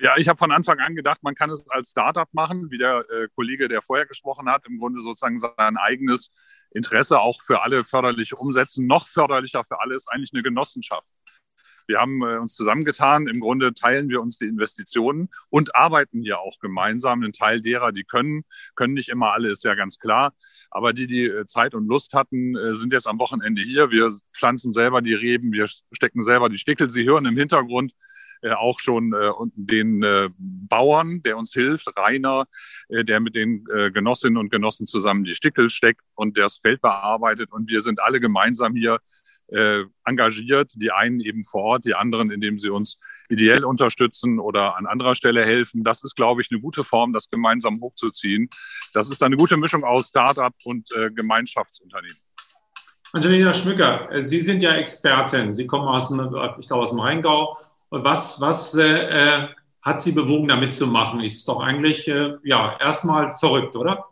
Ja, 0.00 0.16
ich 0.16 0.28
habe 0.28 0.38
von 0.38 0.52
Anfang 0.52 0.78
an 0.80 0.94
gedacht, 0.94 1.22
man 1.22 1.34
kann 1.34 1.50
es 1.50 1.68
als 1.68 1.90
Startup 1.90 2.28
machen, 2.32 2.70
wie 2.70 2.78
der 2.78 3.04
äh, 3.10 3.28
Kollege, 3.34 3.68
der 3.68 3.82
vorher 3.82 4.06
gesprochen 4.06 4.48
hat, 4.48 4.66
im 4.66 4.78
Grunde 4.78 5.02
sozusagen 5.02 5.38
sein 5.38 5.76
eigenes 5.76 6.30
Interesse 6.70 7.20
auch 7.20 7.42
für 7.42 7.62
alle 7.62 7.84
förderlich 7.84 8.32
umsetzen. 8.34 8.86
Noch 8.86 9.06
förderlicher 9.06 9.64
für 9.64 9.80
alle 9.80 9.94
ist 9.94 10.10
eigentlich 10.10 10.32
eine 10.32 10.42
Genossenschaft. 10.42 11.12
Wir 11.86 11.98
haben 11.98 12.22
äh, 12.22 12.36
uns 12.36 12.54
zusammengetan. 12.54 13.26
Im 13.26 13.40
Grunde 13.40 13.74
teilen 13.74 14.08
wir 14.08 14.20
uns 14.22 14.38
die 14.38 14.46
Investitionen 14.46 15.28
und 15.50 15.74
arbeiten 15.74 16.22
hier 16.22 16.38
auch 16.38 16.58
gemeinsam. 16.58 17.22
Ein 17.22 17.32
Teil 17.32 17.60
derer, 17.60 17.92
die 17.92 18.04
können, 18.04 18.44
können 18.74 18.94
nicht 18.94 19.08
immer 19.08 19.32
alle, 19.32 19.50
ist 19.50 19.64
ja 19.64 19.74
ganz 19.74 19.98
klar. 19.98 20.32
Aber 20.70 20.92
die, 20.92 21.06
die 21.06 21.24
äh, 21.24 21.46
Zeit 21.46 21.74
und 21.74 21.86
Lust 21.86 22.14
hatten, 22.14 22.56
äh, 22.56 22.74
sind 22.74 22.92
jetzt 22.92 23.06
am 23.06 23.18
Wochenende 23.18 23.62
hier. 23.62 23.90
Wir 23.90 24.10
pflanzen 24.34 24.72
selber 24.72 25.02
die 25.02 25.14
Reben, 25.14 25.52
wir 25.52 25.66
stecken 25.66 26.22
selber 26.22 26.48
die 26.48 26.58
Stickel. 26.58 26.88
Sie 26.88 27.04
hören 27.04 27.26
im 27.26 27.36
Hintergrund 27.36 27.92
auch 28.50 28.80
schon 28.80 29.12
äh, 29.12 29.30
den 29.54 30.02
äh, 30.02 30.28
Bauern, 30.38 31.22
der 31.22 31.36
uns 31.36 31.52
hilft, 31.52 31.96
Rainer, 31.96 32.46
äh, 32.88 33.04
der 33.04 33.20
mit 33.20 33.34
den 33.34 33.64
äh, 33.74 33.90
Genossinnen 33.90 34.36
und 34.36 34.50
Genossen 34.50 34.86
zusammen 34.86 35.24
die 35.24 35.34
Stickel 35.34 35.68
steckt 35.68 36.02
und 36.14 36.38
das 36.38 36.56
Feld 36.56 36.80
bearbeitet. 36.82 37.52
Und 37.52 37.70
wir 37.70 37.80
sind 37.80 38.00
alle 38.00 38.20
gemeinsam 38.20 38.74
hier 38.74 38.98
äh, 39.48 39.84
engagiert, 40.04 40.72
die 40.76 40.92
einen 40.92 41.20
eben 41.20 41.44
vor 41.44 41.62
Ort, 41.62 41.84
die 41.84 41.94
anderen, 41.94 42.30
indem 42.30 42.58
sie 42.58 42.70
uns 42.70 42.98
ideell 43.28 43.64
unterstützen 43.64 44.38
oder 44.38 44.76
an 44.76 44.86
anderer 44.86 45.14
Stelle 45.14 45.44
helfen. 45.44 45.84
Das 45.84 46.02
ist, 46.02 46.16
glaube 46.16 46.40
ich, 46.40 46.50
eine 46.50 46.60
gute 46.60 46.84
Form, 46.84 47.12
das 47.12 47.30
gemeinsam 47.30 47.80
hochzuziehen. 47.80 48.48
Das 48.94 49.10
ist 49.10 49.22
eine 49.22 49.36
gute 49.36 49.56
Mischung 49.56 49.84
aus 49.84 50.08
Start-up 50.08 50.54
und 50.64 50.90
äh, 50.96 51.10
Gemeinschaftsunternehmen. 51.10 52.16
Angelina 53.12 53.52
Schmücker, 53.52 54.08
Sie 54.20 54.40
sind 54.40 54.62
ja 54.62 54.72
Expertin. 54.74 55.52
Sie 55.52 55.66
kommen 55.66 55.86
aus 55.86 56.10
ich 56.10 56.66
glaube, 56.66 56.82
aus 56.82 56.90
dem 56.90 57.00
Rheingau 57.00 57.56
was, 57.92 58.40
was 58.40 58.74
äh, 58.74 58.84
äh, 58.84 59.48
hat 59.82 60.00
Sie 60.00 60.12
bewogen, 60.12 60.48
da 60.48 60.56
mitzumachen? 60.56 61.20
Ist 61.20 61.46
doch 61.46 61.60
eigentlich 61.60 62.08
äh, 62.08 62.36
ja 62.42 62.78
erstmal 62.80 63.30
verrückt, 63.32 63.76
oder? 63.76 64.08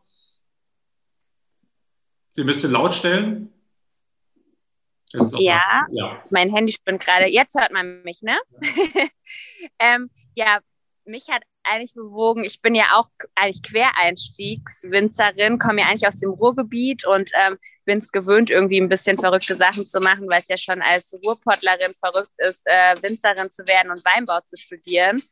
Sie 2.28 2.44
müsste 2.44 2.68
laut 2.68 2.94
stellen. 2.94 3.52
Ja, 5.38 5.86
ja, 5.90 6.22
mein 6.30 6.54
Handy 6.54 6.72
spinnt 6.72 7.04
gerade. 7.04 7.26
Jetzt 7.26 7.58
hört 7.58 7.72
man 7.72 8.02
mich, 8.04 8.22
ne? 8.22 8.38
ähm, 9.80 10.10
ja, 10.36 10.60
mich 11.04 11.28
hat 11.28 11.42
eigentlich 11.70 11.94
bewogen, 11.94 12.44
ich 12.44 12.60
bin 12.60 12.74
ja 12.74 12.84
auch 12.94 13.08
eigentlich 13.34 13.62
Quereinstiegswinzerin, 13.62 15.58
komme 15.58 15.82
ja 15.82 15.88
eigentlich 15.88 16.06
aus 16.06 16.18
dem 16.18 16.30
Ruhrgebiet 16.30 17.06
und 17.06 17.30
ähm, 17.34 17.58
bin 17.84 17.98
es 17.98 18.12
gewöhnt, 18.12 18.50
irgendwie 18.50 18.80
ein 18.80 18.88
bisschen 18.88 19.18
verrückte 19.18 19.56
Sachen 19.56 19.86
zu 19.86 20.00
machen, 20.00 20.28
weil 20.28 20.40
es 20.40 20.48
ja 20.48 20.58
schon 20.58 20.82
als 20.82 21.16
Ruhrpottlerin 21.24 21.94
verrückt 21.94 22.32
ist, 22.38 22.66
äh, 22.66 22.94
Winzerin 23.02 23.50
zu 23.50 23.66
werden 23.66 23.90
und 23.90 24.04
Weinbau 24.04 24.40
zu 24.40 24.56
studieren. 24.56 25.22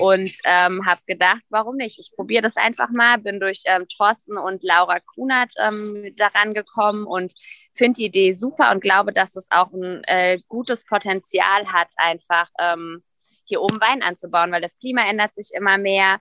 Und 0.00 0.30
ähm, 0.44 0.86
habe 0.86 1.00
gedacht, 1.06 1.42
warum 1.50 1.74
nicht? 1.76 1.98
Ich 1.98 2.12
probiere 2.14 2.42
das 2.42 2.56
einfach 2.56 2.88
mal. 2.90 3.18
Bin 3.18 3.40
durch 3.40 3.62
ähm, 3.64 3.88
Thorsten 3.88 4.38
und 4.38 4.62
Laura 4.62 5.00
Kunert 5.00 5.52
ähm, 5.58 6.14
daran 6.16 6.54
gekommen 6.54 7.04
und 7.04 7.34
finde 7.74 7.98
die 7.98 8.06
Idee 8.06 8.32
super 8.32 8.70
und 8.70 8.80
glaube, 8.80 9.12
dass 9.12 9.34
es 9.34 9.48
auch 9.50 9.72
ein 9.72 10.04
äh, 10.04 10.38
gutes 10.46 10.84
Potenzial 10.84 11.66
hat, 11.72 11.88
einfach 11.96 12.48
ähm, 12.60 13.02
hier 13.48 13.62
oben 13.62 13.80
Wein 13.80 14.02
anzubauen, 14.02 14.52
weil 14.52 14.60
das 14.60 14.78
Klima 14.78 15.02
ändert 15.08 15.34
sich 15.34 15.50
immer 15.54 15.78
mehr. 15.78 16.20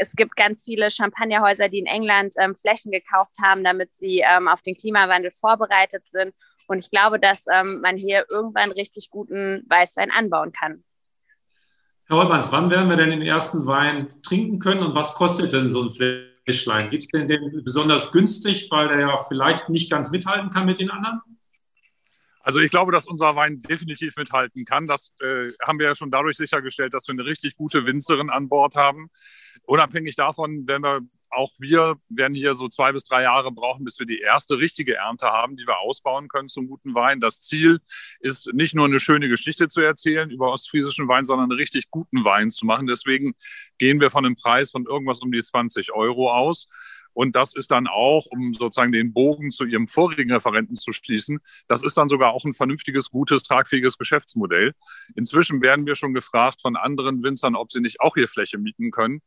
es 0.00 0.12
gibt 0.12 0.36
ganz 0.36 0.64
viele 0.64 0.90
Champagnerhäuser, 0.90 1.68
die 1.68 1.80
in 1.80 1.86
England 1.86 2.34
ähm, 2.38 2.54
Flächen 2.54 2.92
gekauft 2.92 3.34
haben, 3.42 3.64
damit 3.64 3.96
sie 3.96 4.22
ähm, 4.24 4.46
auf 4.46 4.62
den 4.62 4.76
Klimawandel 4.76 5.32
vorbereitet 5.32 6.04
sind. 6.08 6.34
Und 6.68 6.78
ich 6.78 6.90
glaube, 6.90 7.18
dass 7.18 7.46
ähm, 7.52 7.80
man 7.80 7.96
hier 7.96 8.24
irgendwann 8.30 8.70
richtig 8.70 9.10
guten 9.10 9.64
Weißwein 9.68 10.10
anbauen 10.10 10.52
kann. 10.52 10.84
Herr 12.06 12.16
Holmanns, 12.16 12.52
wann 12.52 12.70
werden 12.70 12.88
wir 12.88 12.96
denn 12.96 13.10
den 13.10 13.22
ersten 13.22 13.66
Wein 13.66 14.08
trinken 14.22 14.58
können 14.58 14.82
und 14.82 14.94
was 14.94 15.14
kostet 15.14 15.52
denn 15.52 15.68
so 15.68 15.82
ein 15.82 15.90
Fläschlein? 15.90 16.88
Gibt 16.88 17.04
es 17.04 17.08
denn 17.08 17.28
den 17.28 17.62
besonders 17.64 18.12
günstig, 18.12 18.70
weil 18.70 18.88
der 18.88 19.00
ja 19.00 19.18
vielleicht 19.28 19.68
nicht 19.68 19.90
ganz 19.90 20.10
mithalten 20.10 20.50
kann 20.50 20.64
mit 20.64 20.78
den 20.78 20.90
anderen? 20.90 21.20
Also 22.48 22.60
ich 22.60 22.70
glaube, 22.70 22.92
dass 22.92 23.04
unser 23.04 23.36
Wein 23.36 23.58
definitiv 23.58 24.16
mithalten 24.16 24.64
kann. 24.64 24.86
Das 24.86 25.12
äh, 25.20 25.50
haben 25.62 25.78
wir 25.78 25.84
ja 25.84 25.94
schon 25.94 26.10
dadurch 26.10 26.38
sichergestellt, 26.38 26.94
dass 26.94 27.06
wir 27.06 27.12
eine 27.12 27.26
richtig 27.26 27.56
gute 27.56 27.84
Winzerin 27.84 28.30
an 28.30 28.48
Bord 28.48 28.74
haben. 28.74 29.10
Unabhängig 29.64 30.16
davon, 30.16 30.66
wenn 30.66 30.82
wir 30.82 31.00
auch 31.28 31.50
wir 31.58 31.96
werden 32.08 32.32
hier 32.34 32.54
so 32.54 32.68
zwei 32.68 32.92
bis 32.92 33.04
drei 33.04 33.24
Jahre 33.24 33.52
brauchen, 33.52 33.84
bis 33.84 33.98
wir 33.98 34.06
die 34.06 34.20
erste 34.20 34.56
richtige 34.56 34.94
Ernte 34.94 35.26
haben, 35.26 35.56
die 35.56 35.66
wir 35.66 35.78
ausbauen 35.80 36.28
können 36.28 36.48
zum 36.48 36.68
guten 36.68 36.94
Wein. 36.94 37.20
Das 37.20 37.42
Ziel 37.42 37.80
ist 38.20 38.50
nicht 38.54 38.74
nur 38.74 38.86
eine 38.86 38.98
schöne 38.98 39.28
Geschichte 39.28 39.68
zu 39.68 39.82
erzählen 39.82 40.30
über 40.30 40.50
ostfriesischen 40.50 41.06
Wein, 41.06 41.26
sondern 41.26 41.50
einen 41.50 41.58
richtig 41.58 41.90
guten 41.90 42.24
Wein 42.24 42.50
zu 42.50 42.64
machen. 42.64 42.86
Deswegen 42.86 43.34
gehen 43.76 44.00
wir 44.00 44.08
von 44.08 44.24
einem 44.24 44.36
Preis 44.36 44.70
von 44.70 44.86
irgendwas 44.86 45.20
um 45.20 45.30
die 45.30 45.42
20 45.42 45.92
Euro 45.92 46.32
aus. 46.32 46.66
Und 47.18 47.34
das 47.34 47.52
ist 47.52 47.72
dann 47.72 47.88
auch, 47.88 48.26
um 48.30 48.54
sozusagen 48.54 48.92
den 48.92 49.12
Bogen 49.12 49.50
zu 49.50 49.64
Ihrem 49.64 49.88
vorigen 49.88 50.30
Referenten 50.30 50.76
zu 50.76 50.92
schließen, 50.92 51.40
das 51.66 51.82
ist 51.82 51.96
dann 51.96 52.08
sogar 52.08 52.30
auch 52.30 52.44
ein 52.44 52.52
vernünftiges, 52.52 53.10
gutes, 53.10 53.42
tragfähiges 53.42 53.98
Geschäftsmodell. 53.98 54.72
Inzwischen 55.16 55.60
werden 55.60 55.84
wir 55.84 55.96
schon 55.96 56.14
gefragt 56.14 56.62
von 56.62 56.76
anderen 56.76 57.24
Winzern, 57.24 57.56
ob 57.56 57.72
sie 57.72 57.80
nicht 57.80 58.00
auch 58.00 58.14
hier 58.14 58.28
Fläche 58.28 58.56
mieten 58.56 58.92
können, 58.92 59.20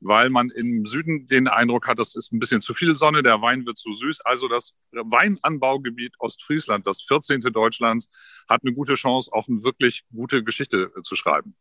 weil 0.00 0.28
man 0.28 0.50
im 0.50 0.86
Süden 0.86 1.28
den 1.28 1.46
Eindruck 1.46 1.86
hat, 1.86 2.00
das 2.00 2.16
ist 2.16 2.32
ein 2.32 2.40
bisschen 2.40 2.62
zu 2.62 2.74
viel 2.74 2.96
Sonne, 2.96 3.22
der 3.22 3.40
Wein 3.40 3.64
wird 3.64 3.78
zu 3.78 3.94
süß. 3.94 4.22
Also 4.22 4.48
das 4.48 4.74
Weinanbaugebiet 4.90 6.14
Ostfriesland, 6.18 6.84
das 6.84 7.00
14. 7.02 7.42
Deutschlands, 7.42 8.10
hat 8.48 8.62
eine 8.64 8.74
gute 8.74 8.94
Chance, 8.94 9.30
auch 9.32 9.46
eine 9.46 9.62
wirklich 9.62 10.02
gute 10.12 10.42
Geschichte 10.42 10.90
zu 11.04 11.14
schreiben. 11.14 11.54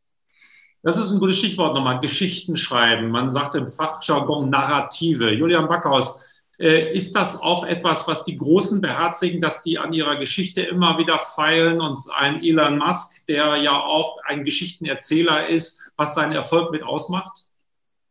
Das 0.86 0.98
ist 0.98 1.12
ein 1.12 1.20
gutes 1.20 1.40
Stichwort 1.40 1.74
nochmal, 1.74 2.00
Geschichten 2.00 2.56
schreiben. 2.56 3.10
Man 3.10 3.32
sagt 3.32 3.56
im 3.56 3.68
Fachjargon 3.68 4.52
Narrative. 4.52 5.32
Julian 5.32 5.68
Backhaus, 5.68 6.24
äh, 6.60 6.94
ist 6.94 7.16
das 7.16 7.42
auch 7.42 7.66
etwas, 7.66 8.08
was 8.08 8.24
die 8.24 8.38
Großen 8.38 8.82
beherzigen, 8.82 9.42
dass 9.42 9.64
die 9.64 9.80
an 9.80 9.94
ihrer 9.94 10.16
Geschichte 10.16 10.62
immer 10.62 11.00
wieder 11.00 11.18
feilen 11.18 11.82
und 11.82 12.06
ein 12.16 12.44
Elon 12.44 12.78
Musk, 12.78 13.26
der 13.26 13.56
ja 13.56 13.80
auch 13.80 14.20
ein 14.26 14.44
Geschichtenerzähler 14.44 15.48
ist, 15.48 15.92
was 15.98 16.14
seinen 16.14 16.34
Erfolg 16.34 16.72
mit 16.72 16.84
ausmacht? 16.84 17.46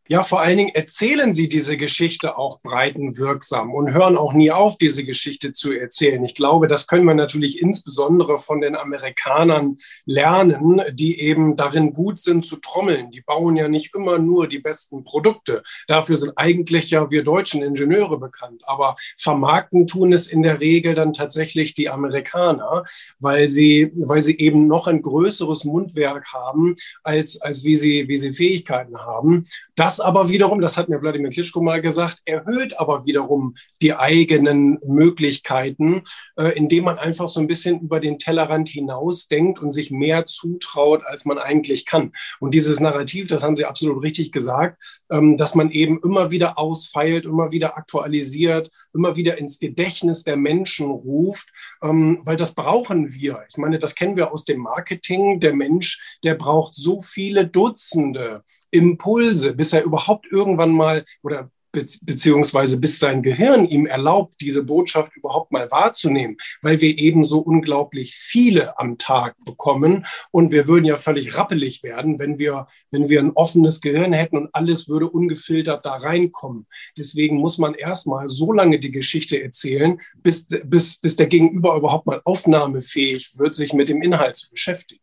Ja, 0.07 0.23
vor 0.23 0.41
allen 0.41 0.59
Dingen 0.59 0.75
erzählen 0.75 1.33
sie 1.33 1.49
diese 1.49 1.79
Geschichte 1.79 2.37
auch 2.37 2.61
breitenwirksam 2.61 3.73
und 3.73 3.95
hören 3.95 4.19
auch 4.19 4.35
nie 4.35 4.51
auf, 4.51 4.77
diese 4.77 5.03
Geschichte 5.03 5.55
zu 5.55 5.73
erzählen. 5.73 6.23
Ich 6.27 6.35
glaube, 6.35 6.67
das 6.67 6.87
können 6.87 7.07
wir 7.07 7.15
natürlich 7.15 7.63
insbesondere 7.63 8.37
von 8.37 8.61
den 8.61 8.77
Amerikanern 8.77 9.79
lernen, 10.05 10.83
die 10.93 11.21
eben 11.21 11.57
darin 11.57 11.95
gut 11.95 12.19
sind 12.19 12.45
zu 12.45 12.57
trommeln. 12.57 13.13
Die 13.13 13.23
bauen 13.23 13.57
ja 13.57 13.69
nicht 13.69 13.95
immer 13.95 14.19
nur 14.19 14.47
die 14.47 14.59
besten 14.59 15.05
Produkte. 15.05 15.63
Dafür 15.87 16.19
sind 16.19 16.35
eigentlich 16.37 16.91
ja 16.91 17.11
wir 17.11 17.25
deutschen 17.25 17.63
Ingenieure 17.63 18.19
bekannt. 18.19 18.61
Aber 18.67 18.97
vermarkten 19.17 19.87
tun 19.87 20.13
es 20.13 20.27
in 20.27 20.43
der 20.43 20.61
Regel 20.61 20.95
dann 20.95 21.15
tatsächlich 21.15 21.73
die 21.73 21.89
Amerikaner, 21.89 22.85
weil 23.21 23.49
sie, 23.49 23.91
weil 23.97 24.21
sie 24.21 24.37
eben 24.37 24.67
noch 24.67 24.87
ein 24.87 25.01
größeres 25.01 25.65
Mundwerk 25.65 26.27
haben, 26.35 26.75
als, 27.03 27.41
als 27.41 27.65
wie 27.65 27.77
sie, 27.77 28.07
wie 28.07 28.19
sie 28.19 28.35
Fähigkeiten 28.35 28.99
haben. 28.99 29.45
Das 29.77 29.99
aber 29.99 30.29
wiederum, 30.29 30.61
das 30.61 30.77
hat 30.77 30.89
mir 30.89 31.03
Wladimir 31.03 31.31
Klitschko 31.31 31.61
mal 31.61 31.81
gesagt, 31.81 32.21
erhöht 32.25 32.79
aber 32.79 33.07
wiederum 33.07 33.55
die 33.83 33.95
eigenen 33.95 34.79
Möglichkeiten, 34.87 36.03
äh, 36.37 36.57
indem 36.57 36.85
man 36.85 36.99
einfach 36.99 37.29
so 37.29 37.41
ein 37.41 37.49
bisschen 37.49 37.81
über 37.81 37.99
den 37.99 38.19
Tellerrand 38.19 38.69
hinaus 38.69 39.27
denkt 39.27 39.59
und 39.59 39.73
sich 39.73 39.91
mehr 39.91 40.27
zutraut, 40.27 41.03
als 41.05 41.25
man 41.25 41.39
eigentlich 41.39 41.87
kann. 41.87 42.13
Und 42.39 42.55
dieses 42.55 42.79
Narrativ, 42.79 43.27
das 43.27 43.43
haben 43.43 43.57
Sie 43.57 43.65
absolut 43.65 44.03
richtig 44.03 44.31
gesagt, 44.31 45.05
ähm, 45.11 45.37
dass 45.37 45.57
man 45.57 45.71
eben 45.71 45.99
immer 46.05 46.31
wieder 46.31 46.57
ausfeilt, 46.57 47.25
immer 47.25 47.51
wieder 47.51 47.77
aktualisiert, 47.77 48.71
immer 48.95 49.17
wieder 49.17 49.39
ins 49.39 49.59
Gedächtnis 49.59 50.25
der 50.25 50.37
Menschen 50.37 50.91
ruft, 50.91 51.49
ähm, 51.83 52.21
weil 52.25 52.37
das 52.37 52.55
brauchen 52.55 53.13
wir. 53.13 53.45
Ich 53.49 53.57
meine, 53.57 53.79
das 53.79 53.95
kennen 53.95 54.17
wir 54.17 54.33
aus 54.33 54.45
dem 54.45 54.61
Marketing. 54.61 55.41
Der 55.41 55.55
Mensch, 55.55 56.19
der 56.23 56.35
braucht 56.35 56.75
so 56.75 57.01
viele 57.01 57.47
Dutzende 57.47 58.43
Impulse, 58.71 59.55
bis 59.55 59.73
er 59.73 59.85
überhaupt 59.85 60.27
irgendwann 60.31 60.73
mal 60.73 61.05
oder 61.23 61.51
beziehungsweise 61.75 62.79
bis 62.79 62.99
sein 62.99 63.23
Gehirn 63.23 63.67
ihm 63.67 63.87
erlaubt, 63.87 64.41
diese 64.41 64.63
Botschaft 64.63 65.17
überhaupt 65.17 65.53
mal 65.53 65.71
wahrzunehmen, 65.71 66.37
weil 66.63 66.81
wir 66.81 66.99
eben 66.99 67.25
so 67.25 67.41
unglaublich 67.41 68.15
viele 68.15 68.79
am 68.79 68.99
Tag 68.99 69.37
bekommen 69.45 70.07
und 70.31 70.53
wir 70.53 70.67
würden 70.67 70.85
ja 70.85 70.97
völlig 70.97 71.37
rappelig 71.37 71.83
werden, 71.83 72.19
wenn 72.19 72.39
wir, 72.39 72.67
wenn 72.91 73.09
wir 73.09 73.21
ein 73.21 73.33
offenes 73.33 73.81
Gehirn 73.81 74.13
hätten 74.13 74.37
und 74.37 74.51
alles 74.53 74.89
würde 74.89 75.09
ungefiltert 75.09 75.85
da 75.85 75.97
reinkommen. 75.97 76.67
Deswegen 76.97 77.37
muss 77.37 77.59
man 77.59 77.75
erstmal 77.75 78.29
so 78.29 78.53
lange 78.53 78.79
die 78.79 78.91
Geschichte 78.91 79.43
erzählen, 79.43 80.01
bis, 80.17 80.47
bis, 80.65 81.01
bis 81.01 81.17
der 81.17 81.27
Gegenüber 81.27 81.77
überhaupt 81.77 82.07
mal 82.07 82.21
aufnahmefähig 82.25 83.39
wird, 83.39 83.55
sich 83.55 83.73
mit 83.73 83.89
dem 83.89 84.03
Inhalt 84.03 84.37
zu 84.37 84.51
beschäftigen. 84.51 85.03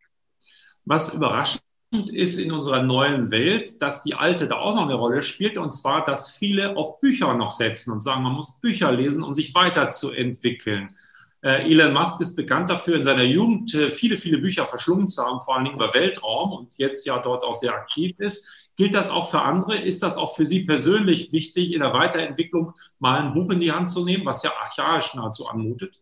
Was 0.86 1.14
überrascht 1.14 1.60
ist 1.92 2.38
in 2.38 2.52
unserer 2.52 2.84
neuen 2.84 3.32
Welt, 3.32 3.82
dass 3.82 4.02
die 4.04 4.16
alte 4.16 4.48
da 4.48 4.56
auch 4.56 4.76
noch 4.76 4.84
eine 4.84 4.94
Rolle 4.94 5.22
spielt, 5.22 5.58
und 5.58 5.72
zwar, 5.72 6.04
dass 6.04 6.30
viele 6.30 6.78
auf 6.78 7.02
Bücher 7.02 7.34
noch 7.34 7.52
setzen 7.52 7.92
und 7.92 8.02
sagen, 8.02 8.24
man 8.24 8.34
muss 8.34 8.60
Bücher 8.60 8.92
lesen, 8.92 9.24
um 9.24 9.34
sich 9.34 9.54
weiterzuentwickeln. 9.54 10.96
Äh, 11.42 11.70
Elon 11.70 11.94
Musk 11.94 12.22
ist 12.22 12.36
bekannt 12.36 12.70
dafür, 12.70 12.96
in 12.96 13.04
seiner 13.04 13.24
Jugend 13.24 13.74
äh, 13.74 13.90
viele, 13.90 14.16
viele 14.16 14.38
Bücher 14.38 14.66
verschlungen 14.66 15.10
zu 15.10 15.22
haben, 15.24 15.42
vor 15.42 15.58
allem 15.58 15.74
über 15.74 15.94
Weltraum 15.94 16.54
und 16.54 16.78
jetzt 16.78 17.06
ja 17.06 17.20
dort 17.20 17.44
auch 17.44 17.56
sehr 17.56 17.74
aktiv 17.74 18.14
ist. 18.20 18.48
Gilt 18.78 18.94
das 18.94 19.10
auch 19.10 19.30
für 19.30 19.42
andere? 19.42 19.76
Ist 19.76 20.02
das 20.02 20.18
auch 20.18 20.36
für 20.36 20.46
Sie 20.46 20.64
persönlich 20.64 21.32
wichtig, 21.34 21.74
in 21.74 21.82
der 21.82 21.94
Weiterentwicklung 21.94 22.74
mal 23.00 23.20
ein 23.20 23.34
Buch 23.34 23.50
in 23.52 23.60
die 23.60 23.72
Hand 23.72 23.90
zu 23.90 24.06
nehmen, 24.06 24.26
was 24.26 24.44
ja 24.44 24.52
archaisch 24.62 25.14
nahezu 25.16 25.48
anmutet? 25.48 26.00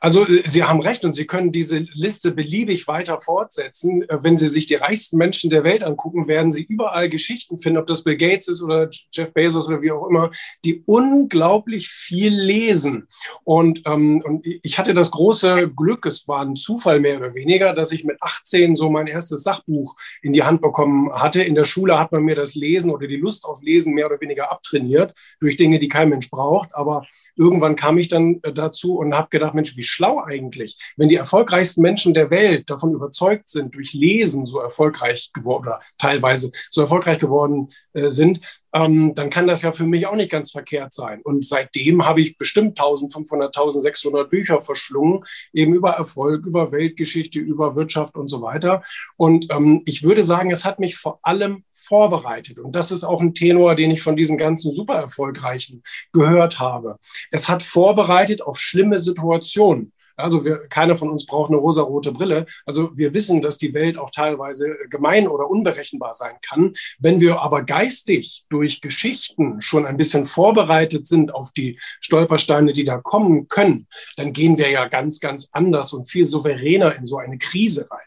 Also 0.00 0.26
äh, 0.26 0.42
Sie 0.46 0.64
haben 0.64 0.80
recht 0.80 1.04
und 1.04 1.14
Sie 1.14 1.26
können 1.26 1.52
diese 1.52 1.78
Liste 1.92 2.32
beliebig 2.32 2.88
weiter 2.88 3.20
fortsetzen. 3.20 4.08
Äh, 4.08 4.18
wenn 4.22 4.36
Sie 4.36 4.48
sich 4.48 4.66
die 4.66 4.74
reichsten 4.74 5.16
Menschen 5.16 5.50
der 5.50 5.64
Welt 5.64 5.82
angucken, 5.82 6.28
werden 6.28 6.50
Sie 6.50 6.64
überall 6.64 7.08
Geschichten 7.08 7.58
finden, 7.58 7.78
ob 7.78 7.86
das 7.86 8.04
Bill 8.04 8.16
Gates 8.16 8.48
ist 8.48 8.62
oder 8.62 8.88
Jeff 9.12 9.32
Bezos 9.32 9.68
oder 9.68 9.82
wie 9.82 9.92
auch 9.92 10.08
immer, 10.08 10.30
die 10.64 10.82
unglaublich 10.86 11.88
viel 11.88 12.34
lesen. 12.34 13.06
Und, 13.44 13.82
ähm, 13.86 14.22
und 14.24 14.44
ich 14.44 14.78
hatte 14.78 14.94
das 14.94 15.10
große 15.10 15.70
Glück, 15.74 16.06
es 16.06 16.28
war 16.28 16.42
ein 16.42 16.56
Zufall 16.56 17.00
mehr 17.00 17.18
oder 17.18 17.34
weniger, 17.34 17.72
dass 17.72 17.92
ich 17.92 18.04
mit 18.04 18.16
18 18.20 18.76
so 18.76 18.90
mein 18.90 19.06
erstes 19.06 19.42
Sachbuch 19.42 19.96
in 20.22 20.32
die 20.32 20.42
Hand 20.42 20.60
bekommen 20.60 21.12
hatte. 21.12 21.42
In 21.42 21.54
der 21.54 21.64
Schule 21.64 21.98
hat 21.98 22.12
man 22.12 22.22
mir 22.22 22.36
das 22.36 22.54
Lesen 22.54 22.90
oder 22.90 23.06
die 23.06 23.16
Lust 23.16 23.44
auf 23.44 23.62
Lesen 23.62 23.94
mehr 23.94 24.06
oder 24.06 24.20
weniger 24.20 24.50
abtrainiert 24.50 25.14
durch 25.40 25.56
Dinge, 25.56 25.78
die 25.78 25.88
kein 25.88 26.08
Mensch 26.08 26.30
braucht. 26.30 26.74
Aber 26.74 27.06
irgendwann 27.36 27.76
kam 27.76 27.98
ich 27.98 28.08
dann 28.08 28.40
äh, 28.42 28.52
dazu 28.52 28.96
und 28.98 29.14
habe 29.14 29.28
gedacht, 29.30 29.54
Mensch, 29.64 29.76
wie 29.76 29.82
schlau 29.82 30.22
eigentlich. 30.22 30.78
Wenn 30.96 31.08
die 31.08 31.16
erfolgreichsten 31.16 31.80
Menschen 31.80 32.12
der 32.12 32.30
Welt 32.30 32.68
davon 32.68 32.92
überzeugt 32.92 33.48
sind, 33.48 33.74
durch 33.74 33.94
Lesen 33.94 34.44
so 34.44 34.60
erfolgreich 34.60 35.30
geworden 35.32 35.66
oder 35.66 35.80
teilweise 35.96 36.50
so 36.70 36.82
erfolgreich 36.82 37.18
geworden 37.18 37.68
äh, 37.94 38.10
sind, 38.10 38.40
ähm, 38.74 39.14
dann 39.14 39.30
kann 39.30 39.46
das 39.46 39.62
ja 39.62 39.72
für 39.72 39.86
mich 39.86 40.06
auch 40.06 40.16
nicht 40.16 40.30
ganz 40.30 40.50
verkehrt 40.50 40.92
sein. 40.92 41.22
Und 41.22 41.44
seitdem 41.44 42.04
habe 42.04 42.20
ich 42.20 42.36
bestimmt 42.36 42.78
1500, 42.78 43.56
1600 43.56 44.28
Bücher 44.28 44.60
verschlungen, 44.60 45.20
eben 45.52 45.74
über 45.74 45.92
Erfolg, 45.92 46.44
über 46.44 46.72
Weltgeschichte, 46.72 47.38
über 47.38 47.76
Wirtschaft 47.76 48.16
und 48.16 48.28
so 48.28 48.42
weiter. 48.42 48.82
Und 49.16 49.46
ähm, 49.50 49.82
ich 49.86 50.02
würde 50.02 50.24
sagen, 50.24 50.50
es 50.50 50.64
hat 50.64 50.80
mich 50.80 50.96
vor 50.96 51.20
allem 51.22 51.64
vorbereitet. 51.72 52.58
Und 52.58 52.74
das 52.74 52.90
ist 52.90 53.04
auch 53.04 53.20
ein 53.20 53.34
Tenor, 53.34 53.76
den 53.76 53.92
ich 53.92 54.02
von 54.02 54.16
diesen 54.16 54.38
ganzen 54.38 54.72
super 54.72 54.94
erfolgreichen 54.94 55.82
gehört 56.12 56.58
habe. 56.58 56.98
Es 57.30 57.48
hat 57.48 57.62
vorbereitet 57.62 58.42
auf 58.42 58.58
schlimme 58.58 58.98
Situationen. 58.98 59.92
Also 60.16 60.44
wir, 60.44 60.68
keiner 60.68 60.96
von 60.96 61.10
uns 61.10 61.26
braucht 61.26 61.50
eine 61.50 61.58
rosarote 61.58 62.12
Brille. 62.12 62.46
Also 62.66 62.96
wir 62.96 63.14
wissen, 63.14 63.42
dass 63.42 63.58
die 63.58 63.74
Welt 63.74 63.98
auch 63.98 64.10
teilweise 64.10 64.76
gemein 64.88 65.28
oder 65.28 65.50
unberechenbar 65.50 66.14
sein 66.14 66.36
kann. 66.42 66.74
Wenn 66.98 67.20
wir 67.20 67.40
aber 67.40 67.62
geistig 67.62 68.44
durch 68.48 68.80
Geschichten 68.80 69.60
schon 69.60 69.86
ein 69.86 69.96
bisschen 69.96 70.26
vorbereitet 70.26 71.06
sind 71.06 71.34
auf 71.34 71.52
die 71.52 71.78
Stolpersteine, 72.00 72.72
die 72.72 72.84
da 72.84 72.98
kommen 72.98 73.48
können, 73.48 73.86
dann 74.16 74.32
gehen 74.32 74.58
wir 74.58 74.70
ja 74.70 74.86
ganz, 74.86 75.20
ganz 75.20 75.48
anders 75.52 75.92
und 75.92 76.08
viel 76.08 76.24
souveräner 76.24 76.94
in 76.94 77.06
so 77.06 77.18
eine 77.18 77.38
Krise 77.38 77.88
rein. 77.90 78.06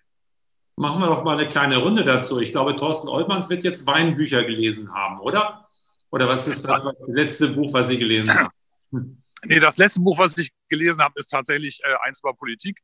Machen 0.77 1.01
wir 1.01 1.07
doch 1.07 1.23
mal 1.23 1.37
eine 1.37 1.47
kleine 1.47 1.77
Runde 1.77 2.05
dazu. 2.05 2.39
Ich 2.39 2.51
glaube, 2.51 2.75
Thorsten 2.75 3.07
Oltmanns 3.07 3.49
wird 3.49 3.63
jetzt 3.63 3.87
Weinbücher 3.87 4.43
gelesen 4.43 4.93
haben, 4.93 5.19
oder? 5.19 5.67
Oder 6.11 6.27
was 6.27 6.47
ist 6.47 6.63
das, 6.63 6.83
das 6.83 6.95
letzte 7.07 7.49
Buch, 7.49 7.73
was 7.73 7.87
Sie 7.87 7.97
gelesen 7.97 8.31
haben? 8.33 9.23
Nee, 9.43 9.59
das 9.59 9.77
letzte 9.77 9.99
Buch, 9.99 10.17
was 10.19 10.37
ich 10.37 10.51
gelesen 10.69 11.01
habe, 11.01 11.13
ist 11.17 11.27
tatsächlich 11.27 11.81
äh, 11.83 11.95
eins 12.03 12.19
über 12.19 12.33
Politik. 12.33 12.81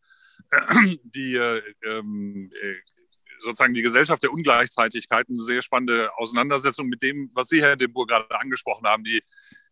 die 1.04 1.36
äh, 1.36 1.62
ähm, 1.86 2.52
äh, 2.62 2.76
sozusagen 3.40 3.74
die 3.74 3.82
Gesellschaft 3.82 4.24
der 4.24 4.32
Ungleichzeitigkeit 4.32 5.28
eine 5.30 5.40
sehr 5.40 5.62
spannende 5.62 6.16
Auseinandersetzung 6.18 6.88
mit 6.88 7.02
dem, 7.02 7.30
was 7.34 7.50
Sie, 7.50 7.62
Herr 7.62 7.76
de 7.76 7.88
Boer, 7.88 8.08
gerade 8.08 8.40
angesprochen 8.40 8.88
haben, 8.88 9.04
die, 9.04 9.22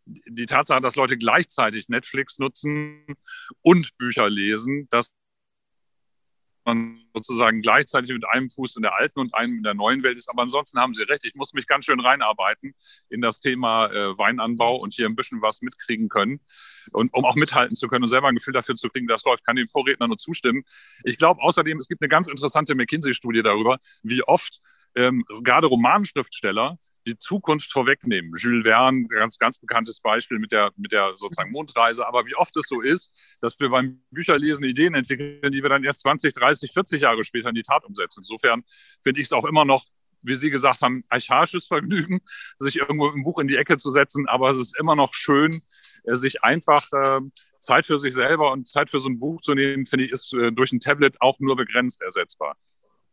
die 0.05 0.45
Tatsache, 0.45 0.81
dass 0.81 0.95
Leute 0.95 1.17
gleichzeitig 1.17 1.87
Netflix 1.87 2.37
nutzen 2.39 3.05
und 3.61 3.97
Bücher 3.97 4.29
lesen, 4.29 4.87
dass 4.91 5.13
man 6.65 7.01
sozusagen 7.13 7.61
gleichzeitig 7.61 8.11
mit 8.11 8.25
einem 8.27 8.49
Fuß 8.49 8.75
in 8.75 8.83
der 8.83 8.95
alten 8.95 9.19
und 9.19 9.35
einem 9.35 9.55
in 9.55 9.63
der 9.63 9.73
neuen 9.73 10.03
Welt 10.03 10.17
ist. 10.17 10.29
Aber 10.29 10.43
ansonsten 10.43 10.79
haben 10.79 10.93
Sie 10.93 11.03
recht, 11.03 11.23
ich 11.25 11.35
muss 11.35 11.53
mich 11.53 11.67
ganz 11.67 11.85
schön 11.85 11.99
reinarbeiten 11.99 12.73
in 13.09 13.21
das 13.21 13.39
Thema 13.39 13.87
äh, 13.87 14.17
Weinanbau 14.17 14.77
und 14.77 14.93
hier 14.93 15.07
ein 15.07 15.15
bisschen 15.15 15.41
was 15.41 15.61
mitkriegen 15.61 16.09
können. 16.09 16.39
Und 16.93 17.13
um 17.13 17.25
auch 17.25 17.35
mithalten 17.35 17.75
zu 17.75 17.87
können 17.87 18.03
und 18.03 18.09
selber 18.09 18.27
ein 18.27 18.35
Gefühl 18.35 18.53
dafür 18.53 18.75
zu 18.75 18.89
kriegen, 18.89 19.07
das 19.07 19.23
läuft, 19.23 19.45
kann 19.45 19.55
dem 19.55 19.67
Vorredner 19.67 20.07
nur 20.07 20.17
zustimmen. 20.17 20.63
Ich 21.03 21.17
glaube 21.17 21.41
außerdem, 21.41 21.77
es 21.77 21.87
gibt 21.87 22.01
eine 22.01 22.09
ganz 22.09 22.27
interessante 22.27 22.75
McKinsey-Studie 22.75 23.43
darüber, 23.43 23.79
wie 24.03 24.23
oft 24.23 24.59
ähm, 24.95 25.23
gerade 25.43 25.67
Romanschriftsteller 25.67 26.77
die 27.07 27.17
Zukunft 27.17 27.71
vorwegnehmen. 27.71 28.33
Jules 28.37 28.65
Verne, 28.65 29.07
ganz, 29.07 29.37
ganz 29.37 29.57
bekanntes 29.57 30.01
Beispiel 30.01 30.39
mit 30.39 30.51
der, 30.51 30.71
mit 30.75 30.91
der 30.91 31.13
sozusagen 31.13 31.51
Mondreise. 31.51 32.07
Aber 32.07 32.25
wie 32.25 32.35
oft 32.35 32.55
es 32.57 32.67
so 32.67 32.81
ist, 32.81 33.13
dass 33.41 33.59
wir 33.59 33.69
beim 33.69 34.03
Bücherlesen 34.11 34.65
Ideen 34.65 34.93
entwickeln, 34.93 35.51
die 35.51 35.61
wir 35.61 35.69
dann 35.69 35.83
erst 35.83 36.01
20, 36.01 36.33
30, 36.33 36.71
40 36.73 37.01
Jahre 37.01 37.23
später 37.23 37.49
in 37.49 37.55
die 37.55 37.63
Tat 37.63 37.85
umsetzen. 37.85 38.19
Insofern 38.21 38.63
finde 39.01 39.21
ich 39.21 39.27
es 39.27 39.33
auch 39.33 39.45
immer 39.45 39.65
noch 39.65 39.83
wie 40.23 40.35
Sie 40.35 40.49
gesagt 40.49 40.81
haben, 40.81 41.03
archaisches 41.09 41.65
Vergnügen, 41.65 42.21
sich 42.59 42.77
irgendwo 42.77 43.09
im 43.09 43.23
Buch 43.23 43.39
in 43.39 43.47
die 43.47 43.57
Ecke 43.57 43.77
zu 43.77 43.91
setzen. 43.91 44.27
Aber 44.27 44.51
es 44.51 44.57
ist 44.57 44.77
immer 44.77 44.95
noch 44.95 45.13
schön, 45.13 45.61
äh, 46.03 46.15
sich 46.15 46.43
einfach 46.43 46.85
äh, 46.93 47.21
Zeit 47.59 47.85
für 47.87 47.97
sich 47.97 48.13
selber 48.13 48.51
und 48.51 48.67
Zeit 48.67 48.89
für 48.89 48.99
so 48.99 49.09
ein 49.09 49.19
Buch 49.19 49.41
zu 49.41 49.53
nehmen, 49.53 49.85
finde 49.85 50.05
ich, 50.05 50.11
ist 50.11 50.33
äh, 50.33 50.51
durch 50.51 50.71
ein 50.71 50.79
Tablet 50.79 51.21
auch 51.21 51.39
nur 51.39 51.55
begrenzt 51.55 52.01
ersetzbar. 52.01 52.55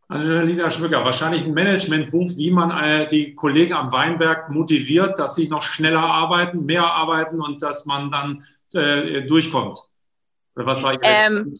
Angelina 0.09 0.71
Schmücker, 0.71 1.05
wahrscheinlich 1.05 1.45
ein 1.45 1.53
Managementbuch, 1.53 2.31
wie 2.35 2.49
man 2.49 2.71
äh, 2.71 3.07
die 3.07 3.35
Kollegen 3.35 3.73
am 3.73 3.91
Weinberg 3.91 4.49
motiviert, 4.49 5.19
dass 5.19 5.35
sie 5.35 5.47
noch 5.47 5.61
schneller 5.61 6.01
arbeiten, 6.01 6.65
mehr 6.65 6.83
arbeiten 6.83 7.39
und 7.39 7.61
dass 7.61 7.85
man 7.85 8.09
dann 8.09 8.43
äh, 8.73 9.21
durchkommt. 9.27 9.77
Oder 10.55 10.65
was 10.65 10.81
war 10.81 10.97
ähm, 11.03 11.53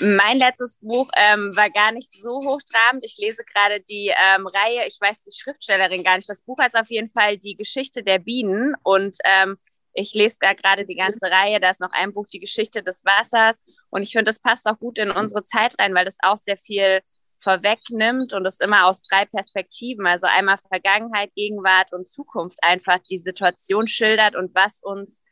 mein 0.00 0.38
letztes 0.38 0.78
Buch 0.78 1.10
ähm, 1.14 1.54
war 1.54 1.68
gar 1.68 1.92
nicht 1.92 2.10
so 2.14 2.38
hochtrabend. 2.38 3.04
Ich 3.04 3.18
lese 3.18 3.44
gerade 3.44 3.80
die 3.80 4.08
ähm, 4.08 4.46
Reihe, 4.46 4.88
ich 4.88 4.98
weiß 4.98 5.24
die 5.24 5.36
Schriftstellerin 5.36 6.02
gar 6.02 6.16
nicht. 6.16 6.28
Das 6.28 6.40
Buch 6.40 6.58
heißt 6.58 6.76
auf 6.76 6.88
jeden 6.88 7.10
Fall 7.10 7.36
Die 7.36 7.54
Geschichte 7.54 8.02
der 8.02 8.18
Bienen 8.18 8.74
und 8.82 9.18
ähm, 9.24 9.58
ich 9.92 10.14
lese 10.14 10.38
da 10.40 10.54
gerade 10.54 10.86
die 10.86 10.94
ganze 10.94 11.26
Reihe. 11.30 11.60
Da 11.60 11.70
ist 11.70 11.80
noch 11.80 11.92
ein 11.92 12.12
Buch, 12.12 12.26
Die 12.32 12.40
Geschichte 12.40 12.82
des 12.82 13.04
Wassers. 13.04 13.62
Und 13.90 14.02
ich 14.02 14.12
finde, 14.12 14.30
das 14.30 14.38
passt 14.38 14.66
auch 14.66 14.78
gut 14.78 14.98
in 14.98 15.10
unsere 15.10 15.44
Zeit 15.44 15.74
rein, 15.78 15.94
weil 15.94 16.06
das 16.06 16.16
auch 16.22 16.38
sehr 16.38 16.56
viel 16.56 17.00
vorwegnimmt 17.42 18.32
und 18.32 18.46
es 18.46 18.60
immer 18.60 18.86
aus 18.86 19.02
drei 19.02 19.24
Perspektiven, 19.24 20.06
also 20.06 20.26
einmal 20.26 20.58
Vergangenheit, 20.68 21.34
Gegenwart 21.34 21.92
und 21.92 22.08
Zukunft 22.08 22.58
einfach 22.62 22.98
die 23.10 23.18
Situation 23.18 23.86
schildert 23.86 24.36
und 24.36 24.54
was 24.54 24.80
uns 24.82 25.22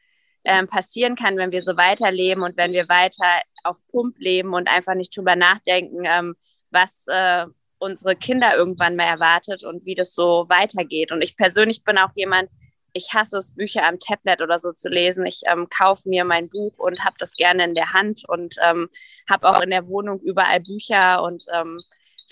ähm, 0.44 0.66
passieren 0.66 1.16
kann, 1.16 1.36
wenn 1.36 1.52
wir 1.52 1.62
so 1.62 1.76
weiterleben 1.76 2.42
und 2.42 2.56
wenn 2.56 2.72
wir 2.72 2.88
weiter 2.88 3.42
auf 3.64 3.76
Pump 3.90 4.18
leben 4.18 4.54
und 4.54 4.68
einfach 4.68 4.94
nicht 4.94 5.16
drüber 5.16 5.36
nachdenken, 5.36 6.04
ähm, 6.04 6.36
was 6.70 7.06
äh, 7.08 7.46
unsere 7.78 8.16
Kinder 8.16 8.56
irgendwann 8.56 8.96
mal 8.96 9.04
erwartet 9.04 9.64
und 9.64 9.84
wie 9.86 9.94
das 9.94 10.14
so 10.14 10.46
weitergeht. 10.48 11.12
Und 11.12 11.22
ich 11.22 11.36
persönlich 11.36 11.84
bin 11.84 11.98
auch 11.98 12.10
jemand, 12.14 12.50
ich 12.92 13.12
hasse 13.12 13.38
es, 13.38 13.54
Bücher 13.54 13.86
am 13.86 14.00
Tablet 14.00 14.40
oder 14.40 14.58
so 14.58 14.72
zu 14.72 14.88
lesen. 14.88 15.26
Ich 15.26 15.42
ähm, 15.46 15.68
kaufe 15.68 16.08
mir 16.08 16.24
mein 16.24 16.48
Buch 16.50 16.74
und 16.78 17.04
habe 17.04 17.16
das 17.18 17.34
gerne 17.34 17.64
in 17.64 17.74
der 17.74 17.92
Hand 17.92 18.24
und 18.28 18.56
ähm, 18.62 18.88
habe 19.28 19.48
auch 19.48 19.60
in 19.60 19.70
der 19.70 19.86
Wohnung 19.86 20.20
überall 20.20 20.60
Bücher 20.60 21.22
und 21.22 21.44
ähm, 21.52 21.80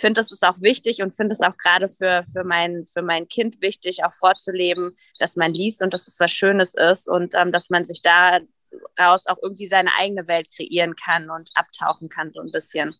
finde, 0.01 0.21
das 0.21 0.33
ist 0.33 0.43
auch 0.43 0.61
wichtig 0.61 1.03
und 1.03 1.15
finde 1.15 1.35
es 1.35 1.41
auch 1.41 1.57
gerade 1.57 1.89
für, 1.89 2.25
für, 2.33 2.45
mein, 2.45 2.87
für 2.93 3.03
mein 3.03 3.29
Kind 3.29 3.61
wichtig, 3.63 4.05
auch 4.05 4.15
vorzuleben, 4.15 4.97
dass 5.19 5.37
man 5.37 5.53
liest 5.53 5.83
und 5.83 5.93
dass 5.95 6.07
es 6.07 6.21
was 6.21 6.33
Schönes 6.33 6.75
ist 6.75 7.09
und 7.09 7.35
ähm, 7.35 7.53
dass 7.53 7.71
man 7.71 7.85
sich 7.85 8.03
daraus 8.03 9.27
auch 9.27 9.39
irgendwie 9.43 9.67
seine 9.67 9.91
eigene 9.99 10.27
Welt 10.29 10.49
kreieren 10.55 10.95
kann 10.97 11.31
und 11.31 11.51
abtauchen 11.55 12.09
kann, 12.09 12.31
so 12.31 12.41
ein 12.41 12.51
bisschen. 12.51 12.95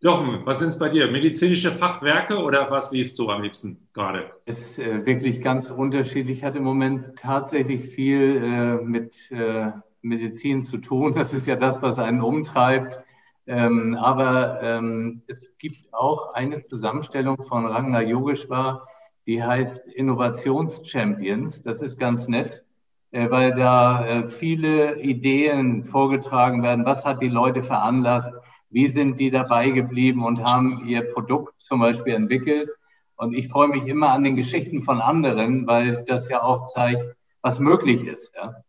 Jochen, 0.00 0.46
was 0.46 0.60
sind 0.60 0.68
es 0.68 0.78
bei 0.78 0.88
dir? 0.88 1.10
Medizinische 1.10 1.72
Fachwerke 1.72 2.38
oder 2.38 2.70
was 2.70 2.92
liest 2.92 3.18
du 3.18 3.30
am 3.30 3.42
liebsten 3.42 3.88
gerade? 3.92 4.30
Es 4.46 4.58
ist 4.58 4.78
äh, 4.78 5.04
wirklich 5.04 5.42
ganz 5.42 5.70
unterschiedlich. 5.70 6.38
Ich 6.38 6.44
hatte 6.44 6.58
im 6.58 6.64
Moment 6.64 7.18
tatsächlich 7.18 7.80
viel 7.80 8.36
äh, 8.36 8.84
mit 8.84 9.30
äh, 9.32 9.72
Medizin 10.02 10.62
zu 10.62 10.78
tun. 10.78 11.14
Das 11.16 11.34
ist 11.34 11.46
ja 11.46 11.56
das, 11.56 11.82
was 11.82 11.98
einen 11.98 12.20
umtreibt. 12.20 13.00
Ähm, 13.48 13.96
aber 13.96 14.62
ähm, 14.62 15.22
es 15.26 15.56
gibt 15.56 15.94
auch 15.94 16.34
eine 16.34 16.60
Zusammenstellung 16.60 17.42
von 17.44 17.64
Ragnar 17.64 18.02
Yogeshwar, 18.02 18.86
die 19.26 19.42
heißt 19.42 19.86
Innovationschampions. 19.86 21.62
Das 21.62 21.80
ist 21.80 21.98
ganz 21.98 22.28
nett, 22.28 22.62
äh, 23.10 23.30
weil 23.30 23.54
da 23.54 24.06
äh, 24.06 24.26
viele 24.26 25.00
Ideen 25.00 25.82
vorgetragen 25.82 26.62
werden. 26.62 26.84
Was 26.84 27.06
hat 27.06 27.22
die 27.22 27.28
Leute 27.28 27.62
veranlasst? 27.62 28.34
Wie 28.68 28.86
sind 28.86 29.18
die 29.18 29.30
dabei 29.30 29.70
geblieben 29.70 30.26
und 30.26 30.44
haben 30.44 30.86
ihr 30.86 31.08
Produkt 31.08 31.58
zum 31.62 31.80
Beispiel 31.80 32.12
entwickelt? 32.12 32.70
Und 33.16 33.34
ich 33.34 33.48
freue 33.48 33.68
mich 33.68 33.86
immer 33.86 34.10
an 34.10 34.24
den 34.24 34.36
Geschichten 34.36 34.82
von 34.82 35.00
anderen, 35.00 35.66
weil 35.66 36.04
das 36.06 36.28
ja 36.28 36.42
auch 36.42 36.64
zeigt, 36.64 37.16
was 37.40 37.60
möglich 37.60 38.06
ist. 38.06 38.34
Ja? 38.36 38.62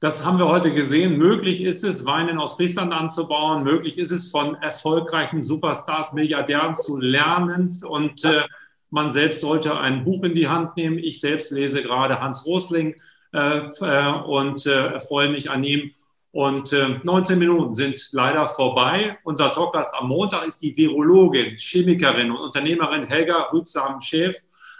Das 0.00 0.24
haben 0.24 0.38
wir 0.38 0.46
heute 0.46 0.72
gesehen. 0.72 1.18
Möglich 1.18 1.60
ist 1.60 1.82
es, 1.82 2.06
Wein 2.06 2.28
in 2.28 2.38
Ostfriesland 2.38 2.92
anzubauen. 2.92 3.64
Möglich 3.64 3.98
ist 3.98 4.12
es, 4.12 4.30
von 4.30 4.54
erfolgreichen 4.54 5.42
Superstars, 5.42 6.12
Milliardären 6.12 6.76
zu 6.76 6.98
lernen. 6.98 7.76
Und 7.84 8.24
äh, 8.24 8.42
man 8.90 9.10
selbst 9.10 9.40
sollte 9.40 9.76
ein 9.78 10.04
Buch 10.04 10.22
in 10.22 10.36
die 10.36 10.46
Hand 10.46 10.76
nehmen. 10.76 10.98
Ich 10.98 11.20
selbst 11.20 11.50
lese 11.50 11.82
gerade 11.82 12.20
Hans 12.20 12.46
Rosling 12.46 12.94
äh, 13.32 13.58
äh 13.58 14.12
und 14.22 14.66
äh, 14.66 15.00
freue 15.00 15.30
mich 15.30 15.50
an 15.50 15.64
ihm. 15.64 15.90
Und 16.30 16.72
19 17.02 17.34
äh, 17.34 17.38
Minuten 17.38 17.74
sind 17.74 18.10
leider 18.12 18.46
vorbei. 18.46 19.18
Unser 19.24 19.50
Talkgast 19.50 19.92
am 19.94 20.08
Montag 20.08 20.46
ist 20.46 20.62
die 20.62 20.76
Virologin, 20.76 21.56
Chemikerin 21.56 22.30
und 22.30 22.38
Unternehmerin 22.38 23.02
Helga 23.02 23.48
Rübsam-Schäf 23.52 24.36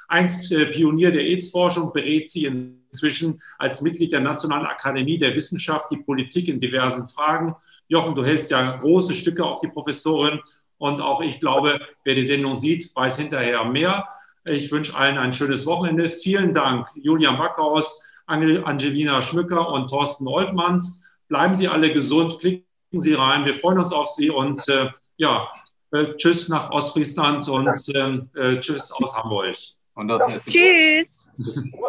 einst 0.06 0.52
äh, 0.52 0.66
Pionier 0.66 1.10
der 1.10 1.22
AIDS-Forschung, 1.22 1.92
berät 1.92 2.30
sie 2.30 2.44
inzwischen 2.90 3.40
als 3.58 3.82
Mitglied 3.82 4.12
der 4.12 4.20
Nationalen 4.20 4.66
Akademie 4.66 5.18
der 5.18 5.34
Wissenschaft 5.34 5.90
die 5.90 5.98
Politik 5.98 6.48
in 6.48 6.58
diversen 6.58 7.06
Fragen. 7.06 7.54
Jochen, 7.88 8.14
du 8.14 8.24
hältst 8.24 8.50
ja 8.50 8.76
große 8.76 9.14
Stücke 9.14 9.44
auf 9.44 9.60
die 9.60 9.68
Professorin 9.68 10.40
und 10.78 11.00
auch 11.00 11.20
ich 11.20 11.40
glaube, 11.40 11.80
wer 12.04 12.14
die 12.14 12.24
Sendung 12.24 12.54
sieht, 12.54 12.94
weiß 12.94 13.18
hinterher 13.18 13.64
mehr. 13.64 14.08
Ich 14.48 14.70
wünsche 14.70 14.94
allen 14.94 15.18
ein 15.18 15.32
schönes 15.32 15.66
Wochenende. 15.66 16.08
Vielen 16.08 16.52
Dank, 16.52 16.88
Julian 16.94 17.36
Backhaus, 17.36 18.02
Angelina 18.26 19.20
Schmücker 19.22 19.68
und 19.70 19.88
Thorsten 19.90 20.26
Oltmanns. 20.26 21.04
Bleiben 21.28 21.54
Sie 21.54 21.68
alle 21.68 21.92
gesund, 21.92 22.38
klicken 22.40 22.64
Sie 22.92 23.14
rein. 23.14 23.44
Wir 23.44 23.54
freuen 23.54 23.78
uns 23.78 23.92
auf 23.92 24.08
Sie 24.08 24.30
und 24.30 24.66
äh, 24.68 24.88
ja, 25.16 25.48
äh, 25.90 26.14
tschüss 26.16 26.48
nach 26.48 26.70
Ostfriesland 26.70 27.48
und 27.48 27.70
ähm, 27.94 28.30
äh, 28.34 28.58
tschüss 28.58 28.92
aus 28.92 29.16
Hamburg. 29.16 29.77
Und 29.98 30.06
das 30.06 30.22
heißt 30.28 30.46
Tschüss. 30.46 31.26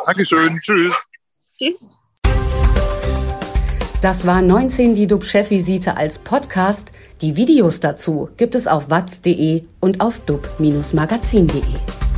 Dankeschön. 0.07 0.51
Tschüss. 0.53 0.95
Tschüss. 1.59 1.99
Das 4.01 4.25
war 4.25 4.41
19 4.41 4.95
die 4.95 5.05
DUB-Chefvisite 5.05 5.95
als 5.95 6.17
Podcast. 6.17 6.91
Die 7.21 7.35
Videos 7.35 7.79
dazu 7.79 8.29
gibt 8.35 8.55
es 8.55 8.65
auf 8.65 8.89
watz.de 8.89 9.63
und 9.79 10.01
auf 10.01 10.19
dub-magazin.de. 10.25 12.08